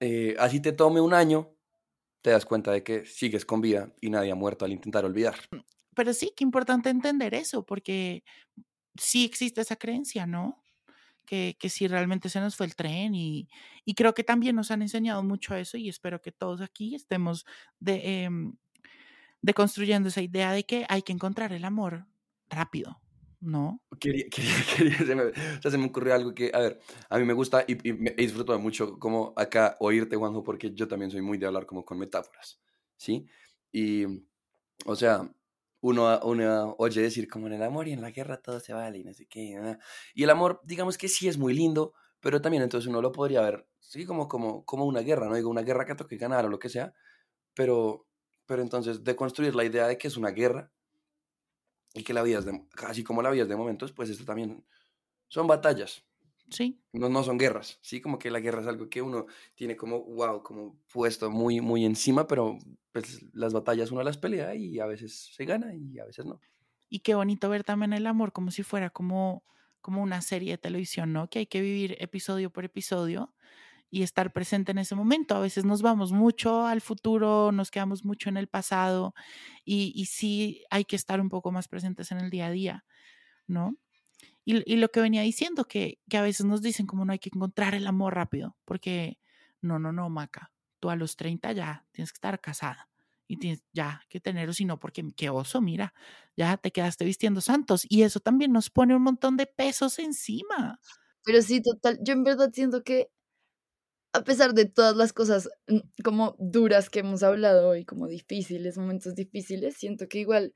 [0.00, 1.56] eh, así te tome un año,
[2.22, 5.36] te das cuenta de que sigues con vida y nadie ha muerto al intentar olvidar.
[5.94, 8.22] Pero sí, qué importante entender eso, porque
[8.96, 10.62] sí existe esa creencia, ¿no?
[11.26, 13.48] Que, que si realmente se nos fue el tren y,
[13.84, 17.44] y, creo que también nos han enseñado mucho eso y espero que todos aquí estemos
[17.80, 18.30] de, eh,
[19.42, 22.06] deconstruyendo esa idea de que hay que encontrar el amor
[22.48, 23.00] rápido,
[23.40, 23.80] ¿no?
[24.00, 27.18] Quería, quería, quería se, me, o sea, se me ocurrió algo que, a ver, a
[27.18, 31.10] mí me gusta y, y me disfruto mucho como acá oírte, Juanjo, porque yo también
[31.10, 32.60] soy muy de hablar como con metáforas,
[32.96, 33.26] ¿sí?
[33.72, 34.04] Y,
[34.84, 35.30] o sea,
[35.80, 38.98] uno, uno oye decir como en el amor y en la guerra todo se vale
[38.98, 39.78] y no sé qué, ¿no?
[40.14, 43.42] y el amor, digamos que sí es muy lindo, pero también entonces uno lo podría
[43.42, 45.36] ver, sí, como, como, como una guerra, ¿no?
[45.36, 46.94] Digo, una guerra que toque ganar o lo que sea,
[47.54, 48.06] pero,
[48.46, 50.72] pero entonces de construir la idea de que es una guerra,
[51.96, 52.46] y que la vida es
[52.84, 54.64] así como la vida es de momentos, pues esto también
[55.28, 56.04] son batallas.
[56.50, 56.80] Sí.
[56.92, 60.02] No, no son guerras, sí, como que la guerra es algo que uno tiene como,
[60.04, 62.58] wow, como puesto muy, muy encima, pero
[62.92, 66.40] pues las batallas uno las pelea y a veces se gana y a veces no.
[66.88, 69.44] Y qué bonito ver también el amor como si fuera como,
[69.80, 71.28] como una serie de televisión, ¿no?
[71.28, 73.34] Que hay que vivir episodio por episodio
[73.90, 75.36] y estar presente en ese momento.
[75.36, 79.14] A veces nos vamos mucho al futuro, nos quedamos mucho en el pasado
[79.64, 82.84] y, y sí hay que estar un poco más presentes en el día a día,
[83.48, 83.76] ¿no?
[84.48, 87.30] Y, lo que venía diciendo, que, que a veces nos dicen como no hay que
[87.34, 89.18] encontrar el amor rápido, porque
[89.60, 92.88] no, no, no, Maca, tú a los 30 ya tienes que estar casada
[93.26, 95.92] y tienes ya que tenerlo, sino porque qué oso, mira,
[96.36, 100.80] ya te quedaste vistiendo santos y eso también nos pone un montón de pesos encima.
[101.24, 103.10] Pero sí, total, yo en verdad siento que
[104.12, 108.78] a pesar de todas las cosas mm, como duras que hemos hablado hoy, como difíciles,
[108.78, 110.54] momentos difíciles, siento que igual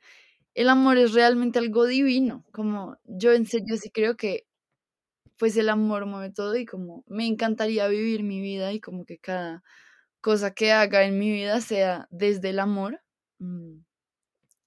[0.55, 4.47] el amor es realmente algo divino, como yo en serio sí creo que
[5.39, 9.19] pues el amor mueve todo y como me encantaría vivir mi vida y como que
[9.19, 9.63] cada
[10.21, 13.03] cosa que haga en mi vida sea desde el amor.
[13.41, 13.81] Mm,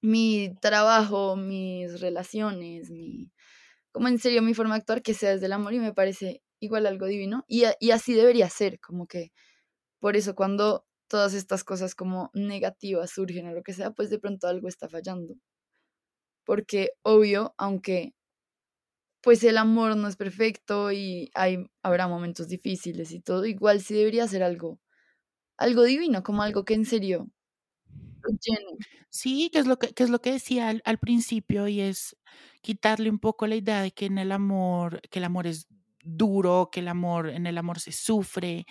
[0.02, 3.32] mi trabajo, mis relaciones, mi
[3.92, 6.44] como en serio mi forma de actuar que sea desde el amor y me parece
[6.60, 9.32] igual algo divino y, y así debería ser, como que
[10.00, 14.20] por eso cuando todas estas cosas como negativas surgen o lo que sea, pues de
[14.20, 15.36] pronto algo está fallando.
[16.46, 18.14] Porque obvio, aunque
[19.22, 23.94] pues el amor no es perfecto y hay, habrá momentos difíciles y todo, igual sí
[23.96, 24.80] debería ser algo,
[25.58, 27.30] algo divino, como algo que en serio.
[29.10, 32.16] Sí, que es lo que, que es lo que decía al, al principio y es
[32.62, 35.68] quitarle un poco la idea de que en el amor, que el amor es
[36.04, 38.66] duro, que el amor, en el amor se sufre,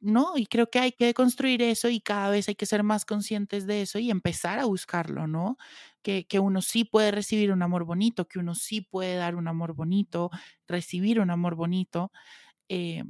[0.00, 0.34] ¿no?
[0.36, 3.66] Y creo que hay que construir eso y cada vez hay que ser más conscientes
[3.66, 5.58] de eso y empezar a buscarlo, ¿no?
[6.28, 9.74] Que, uno sí puede recibir un amor bonito, que uno sí puede dar un amor
[9.74, 10.30] bonito,
[10.66, 12.12] recibir un amor bonito.
[12.68, 13.04] Eh,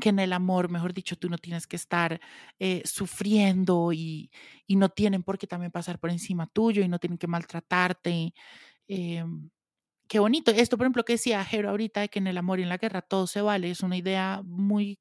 [0.00, 2.20] que en el amor, mejor dicho, tú no tienes que estar
[2.58, 4.30] eh, sufriendo y,
[4.66, 8.34] y, no tienen por qué también pasar por encima tuyo y no tienen que maltratarte.
[8.88, 9.24] Eh,
[10.08, 10.50] qué bonito.
[10.50, 12.78] Esto, por ejemplo, que decía Jero ahorita, de que en el amor y en la
[12.78, 14.98] guerra todo se vale, es una idea muy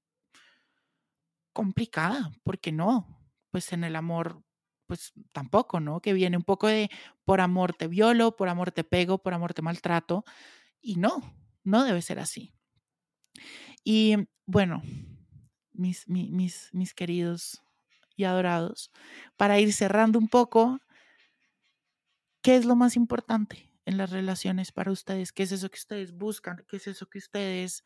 [1.54, 3.20] complicada, porque no,
[3.52, 4.44] pues en el amor,
[4.88, 6.02] pues tampoco, ¿no?
[6.02, 6.90] Que viene un poco de
[7.26, 10.26] por amor te violo, por amor te pego, por amor te maltrato,
[10.82, 12.54] y no, no debe ser así.
[13.84, 14.16] Y
[14.46, 14.82] bueno,
[15.74, 17.62] mis, mis, mis, mis queridos
[18.16, 18.92] y adorados,
[19.38, 20.80] para ir cerrando un poco,
[22.42, 25.32] ¿qué es lo más importante en las relaciones para ustedes?
[25.32, 26.64] ¿Qué es eso que ustedes buscan?
[26.68, 27.84] ¿Qué es eso que ustedes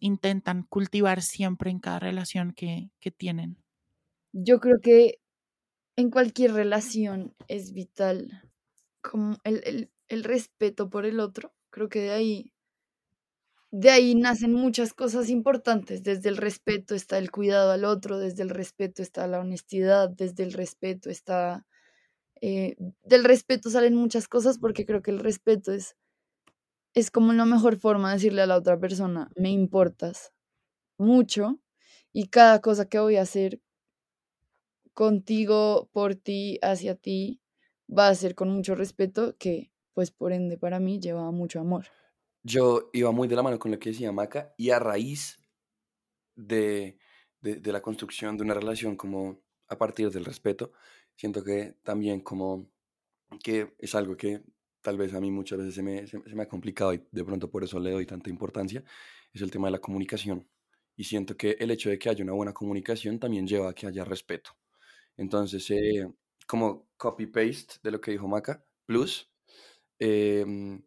[0.00, 3.62] intentan cultivar siempre en cada relación que, que tienen?
[4.32, 5.18] Yo creo que
[5.96, 8.42] en cualquier relación es vital
[9.02, 11.54] como el, el, el respeto por el otro.
[11.70, 12.52] Creo que de ahí,
[13.70, 16.02] de ahí nacen muchas cosas importantes.
[16.02, 20.44] Desde el respeto está el cuidado al otro, desde el respeto está la honestidad, desde
[20.44, 21.66] el respeto está...
[22.42, 25.96] eh, del respeto salen muchas cosas porque creo que el respeto es,
[26.94, 30.32] es como la mejor forma de decirle a la otra persona, me importas
[30.98, 31.60] mucho
[32.12, 33.60] y cada cosa que voy a hacer
[34.94, 37.40] contigo, por ti, hacia ti,
[37.86, 41.86] va a ser con mucho respeto que, pues por ende, para mí lleva mucho amor.
[42.42, 45.38] Yo iba muy de la mano con lo que decía Maca y a raíz
[46.36, 46.98] de,
[47.40, 50.72] de, la construcción de una relación como a partir del respeto,
[51.16, 52.70] siento que también como
[53.42, 54.42] que es algo que
[54.82, 57.50] tal vez a mí muchas veces se me, se me ha complicado y de pronto
[57.50, 58.84] por eso le doy tanta importancia,
[59.32, 60.46] es el tema de la comunicación.
[60.96, 63.86] Y siento que el hecho de que haya una buena comunicación también lleva a que
[63.86, 64.50] haya respeto.
[65.16, 66.08] Entonces, eh,
[66.46, 69.30] como copy-paste de lo que dijo Maca, plus
[69.98, 70.82] em,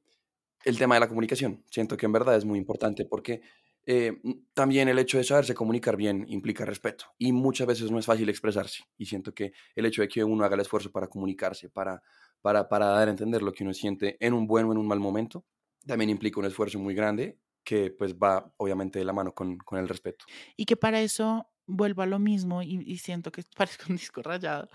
[0.65, 1.63] el tema de la comunicación.
[1.69, 3.41] Siento que en verdad es muy importante porque
[3.85, 4.19] eh,
[4.53, 8.27] también el hecho de saberse comunicar bien implica respeto y muchas veces no es fácil
[8.29, 8.83] expresarse.
[8.97, 12.01] Y siento que el hecho de que uno haga el esfuerzo para comunicarse, para,
[12.41, 14.87] para, para dar a entender lo que uno siente en un buen o en un
[14.87, 15.45] mal momento,
[15.85, 19.79] también implica un esfuerzo muy grande que pues va obviamente de la mano con, con
[19.79, 20.25] el respeto.
[20.57, 24.69] Y que para eso vuelvo a lo mismo y, siento que parezco un disco rayado,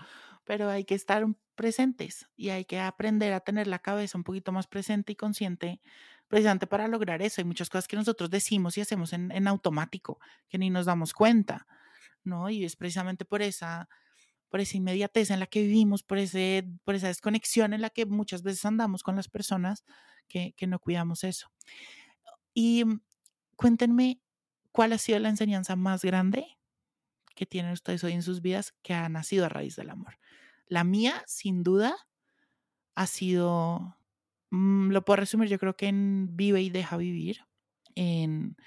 [0.45, 1.25] pero hay que estar
[1.55, 5.81] presentes y hay que aprender a tener la cabeza un poquito más presente y consciente,
[6.27, 7.41] precisamente para lograr eso.
[7.41, 11.13] Hay muchas cosas que nosotros decimos y hacemos en, en automático, que ni nos damos
[11.13, 11.67] cuenta,
[12.23, 12.49] ¿no?
[12.49, 13.89] Y es precisamente por esa,
[14.49, 18.05] por esa inmediatez en la que vivimos, por, ese, por esa desconexión en la que
[18.05, 19.83] muchas veces andamos con las personas
[20.27, 21.51] que, que no cuidamos eso.
[22.53, 23.01] Y mm,
[23.55, 24.21] cuéntenme,
[24.71, 26.57] ¿cuál ha sido la enseñanza más grande
[27.33, 30.17] que tienen ustedes hoy en sus vidas que ha nacido a raíz del amor?
[30.67, 31.95] La mía, sin duda,
[32.95, 33.97] ha sido,
[34.51, 37.41] mm, lo puedo resumir yo creo que en vive y deja vivir,
[37.95, 38.57] en,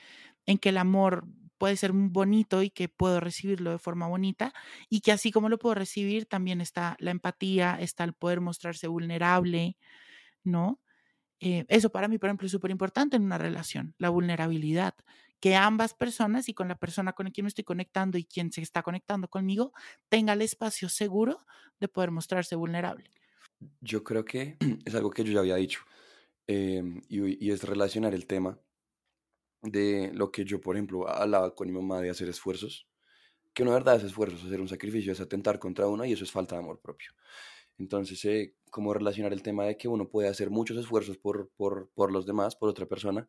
[0.46, 1.26] en que el amor
[1.58, 4.52] puede ser bonito y que puedo recibirlo de forma bonita
[4.88, 8.88] y que así como lo puedo recibir, también está la empatía, está el poder mostrarse
[8.88, 9.76] vulnerable,
[10.44, 10.80] ¿no?
[11.40, 14.94] Eh, eso para mí, por ejemplo, es súper importante en una relación, la vulnerabilidad,
[15.46, 18.62] que ambas personas y con la persona con quien me estoy conectando y quien se
[18.62, 19.72] está conectando conmigo
[20.08, 21.46] tenga el espacio seguro
[21.78, 23.08] de poder mostrarse vulnerable.
[23.80, 25.82] Yo creo que es algo que yo ya había dicho
[26.48, 28.58] em, y, es relacionar el tema
[29.62, 32.88] de lo que yo, por ejemplo, hablaba con mi mamá de hacer esfuerzos,
[33.54, 36.32] que es verdad es esfuerzos, hacer un sacrificio es atentar contra uno y eso es
[36.32, 37.12] falta de amor propio.
[37.78, 41.88] Entonces, eh, cómo relacionar el tema de que uno puede hacer muchos esfuerzos por, por,
[41.94, 43.28] por los demás, por otra persona,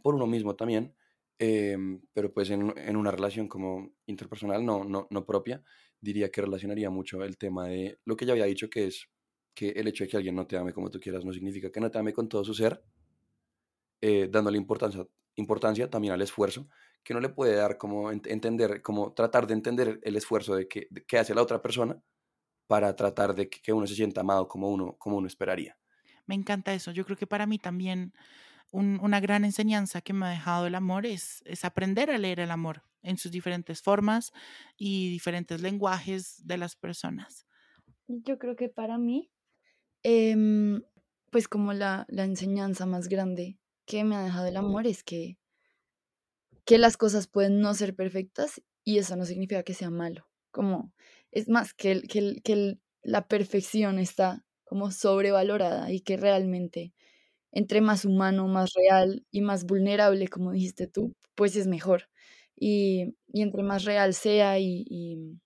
[0.00, 0.94] por uno mismo también,
[1.38, 5.62] em, pero pues en, en una relación como interpersonal, no, no, no propia,
[6.00, 9.06] diría que relacionaría mucho el tema de lo que ya había dicho, que es
[9.54, 11.80] que el hecho de que alguien no te ame como tú quieras no significa que
[11.80, 12.82] no te ame con todo su ser,
[14.00, 15.06] eh, dándole importancia,
[15.36, 16.68] importancia también al esfuerzo,
[17.02, 20.68] que no le puede dar como ent- entender, como tratar de entender el esfuerzo de
[20.68, 22.00] que, de que hace la otra persona
[22.68, 25.78] para tratar de que, que uno se sienta amado como uno, como uno esperaría.
[26.26, 26.90] Me encanta eso.
[26.90, 28.12] Yo creo que para mí también
[28.74, 32.40] un- una gran enseñanza que me ha dejado el amor es, es aprender a leer
[32.40, 34.32] el amor en sus diferentes formas
[34.76, 37.46] y diferentes lenguajes de las personas.
[38.08, 39.30] Yo creo que para mí,
[40.04, 40.82] em,
[41.30, 45.38] pues como la, la enseñanza más grande que me ha dejado el amor es que,
[46.64, 50.28] que las cosas pueden no ser perfectas y eso no significa que sea malo.
[50.50, 50.92] Como,
[51.30, 56.94] es más, que, que, que la perfección está como sobrevalorada y que realmente
[57.54, 62.08] entre más humano, más real y más vulnerable, como dijiste tú, pues es mejor.
[62.56, 65.40] Y, y entre más real sea y, y-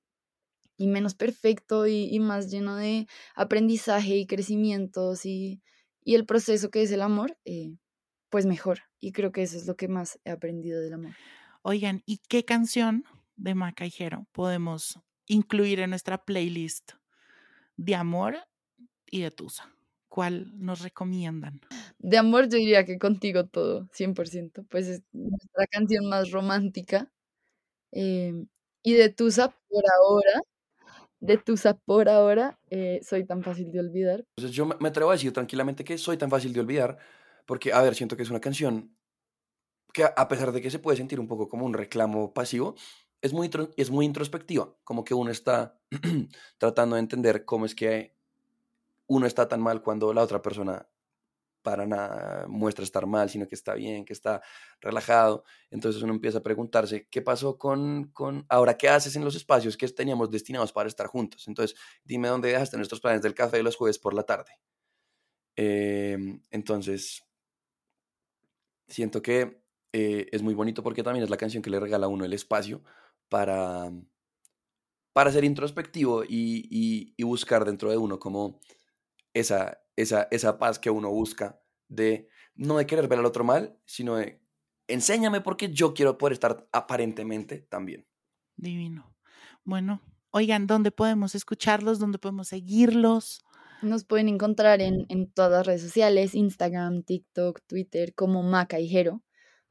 [0.79, 5.63] menos perfecto y, más lleno de aprendizaje y crecimientos y,
[6.05, 7.77] el proceso que es el amor, eh,
[8.31, 8.81] pues mejor.
[8.99, 11.13] Y creo que eso es lo que más he aprendido del amor.
[11.61, 13.05] Oigan, ¿y qué canción
[13.37, 16.93] de Maca y Jero podemos incluir en nuestra playlist
[17.77, 18.39] de amor
[19.11, 19.71] y de Tusa?
[20.09, 21.61] ¿Cuál nos recomiendan?
[21.99, 27.11] De amor yo diría que contigo todo, 100%, pues es nuestra canción más romántica.
[27.93, 28.35] eh,
[28.83, 30.43] y de Tusa por ahora,
[31.21, 34.25] de Tusa por ahora, eh, soy tan fácil de olvidar.
[34.37, 36.99] Entonces yo me atrevo a decir tranquilamente que soy tan fácil de olvidar,
[37.47, 38.97] porque, a ver, siento que es una canción
[39.93, 42.75] que a pesar de que se puede sentir un poco como un reclamo pasivo,
[43.23, 45.79] es muy, es muy introspectiva, como que uno está
[46.59, 48.15] tratando de entender cómo es que
[49.07, 50.89] uno está tan mal cuando la otra persona
[51.63, 54.43] para nada muestra estar mal, sino que está bien, que está
[54.81, 55.45] relajado.
[55.71, 59.77] Entonces uno empieza a preguntarse, ¿qué pasó con, con ahora qué haces en los espacios
[59.77, 61.49] que teníamos destinados para estar juntos?
[61.49, 64.53] Entonces, dime dónde dejaste nuestros planes del café los jueves por la tarde.
[65.57, 67.25] Em, entonces,
[68.89, 72.09] siento que eh, es muy bonito porque también es la canción que le regala a
[72.09, 72.83] uno el espacio
[73.29, 73.91] para,
[75.13, 78.61] para ser introspectivo y, y buscar dentro de uno como
[79.35, 83.77] esa, esa, esa paz que uno busca de no de querer ver al otro mal,
[83.85, 84.41] sino de
[84.87, 88.07] enséñame porque yo quiero poder estar aparentemente también.
[88.57, 89.13] Divino.
[89.65, 91.99] Bueno, oigan, ¿dónde podemos escucharlos?
[91.99, 93.45] ¿Dónde podemos seguirlos?
[93.83, 98.89] Nos pueden encontrar en, en todas las redes sociales, Instagram, TikTok, Twitter, como Maca y
[98.89, 99.23] Jero.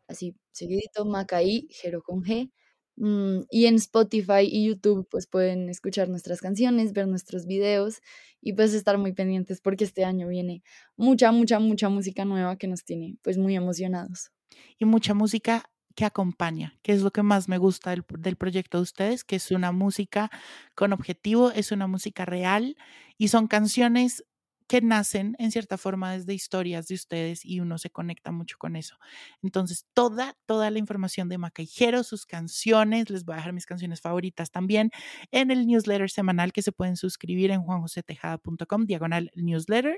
[0.08, 2.52] Así, seguidito, Maca y Jero con G.
[2.98, 8.02] Mm, y en Spotify y YouTube pues pueden escuchar nuestras canciones, ver nuestros videos
[8.42, 10.64] y pues estar muy pendientes porque este año viene
[10.96, 14.32] mucha, mucha, mucha música nueva que nos tiene pues muy emocionados.
[14.80, 18.78] Y mucha música que acompaña, que es lo que más me gusta del, del, proyecto
[18.80, 20.32] de ustedes, que es una música
[20.76, 22.78] con objetivo, es una música real
[23.18, 24.24] y son canciones
[24.68, 28.76] que nacen en cierta forma desde historias de ustedes y uno se conecta mucho con
[28.76, 28.98] eso.
[29.42, 34.02] Entonces, toda, toda la información de Macaijero, sus canciones, les voy a dejar mis canciones
[34.02, 34.92] favoritas también
[35.32, 39.98] en el newsletter semanal que se pueden suscribir en juanjosetejada.com, diagonal newsletter.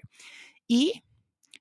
[0.67, 1.03] Y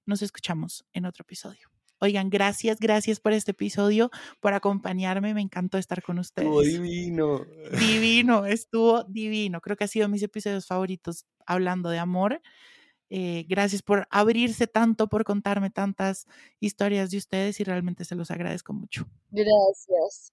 [0.05, 1.71] nos escuchamos en otro episodio.
[2.01, 5.35] Oigan, gracias, gracias por este episodio, por acompañarme.
[5.35, 6.47] Me encantó estar con ustedes.
[6.47, 7.45] Estuvo divino.
[7.79, 9.61] Divino, estuvo divino.
[9.61, 12.41] Creo que ha sido mis episodios favoritos hablando de amor.
[13.11, 16.27] Eh, gracias por abrirse tanto, por contarme tantas
[16.61, 19.07] historias de ustedes y realmente se los agradezco mucho.
[19.31, 20.33] Gracias.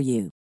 [0.00, 0.39] for you.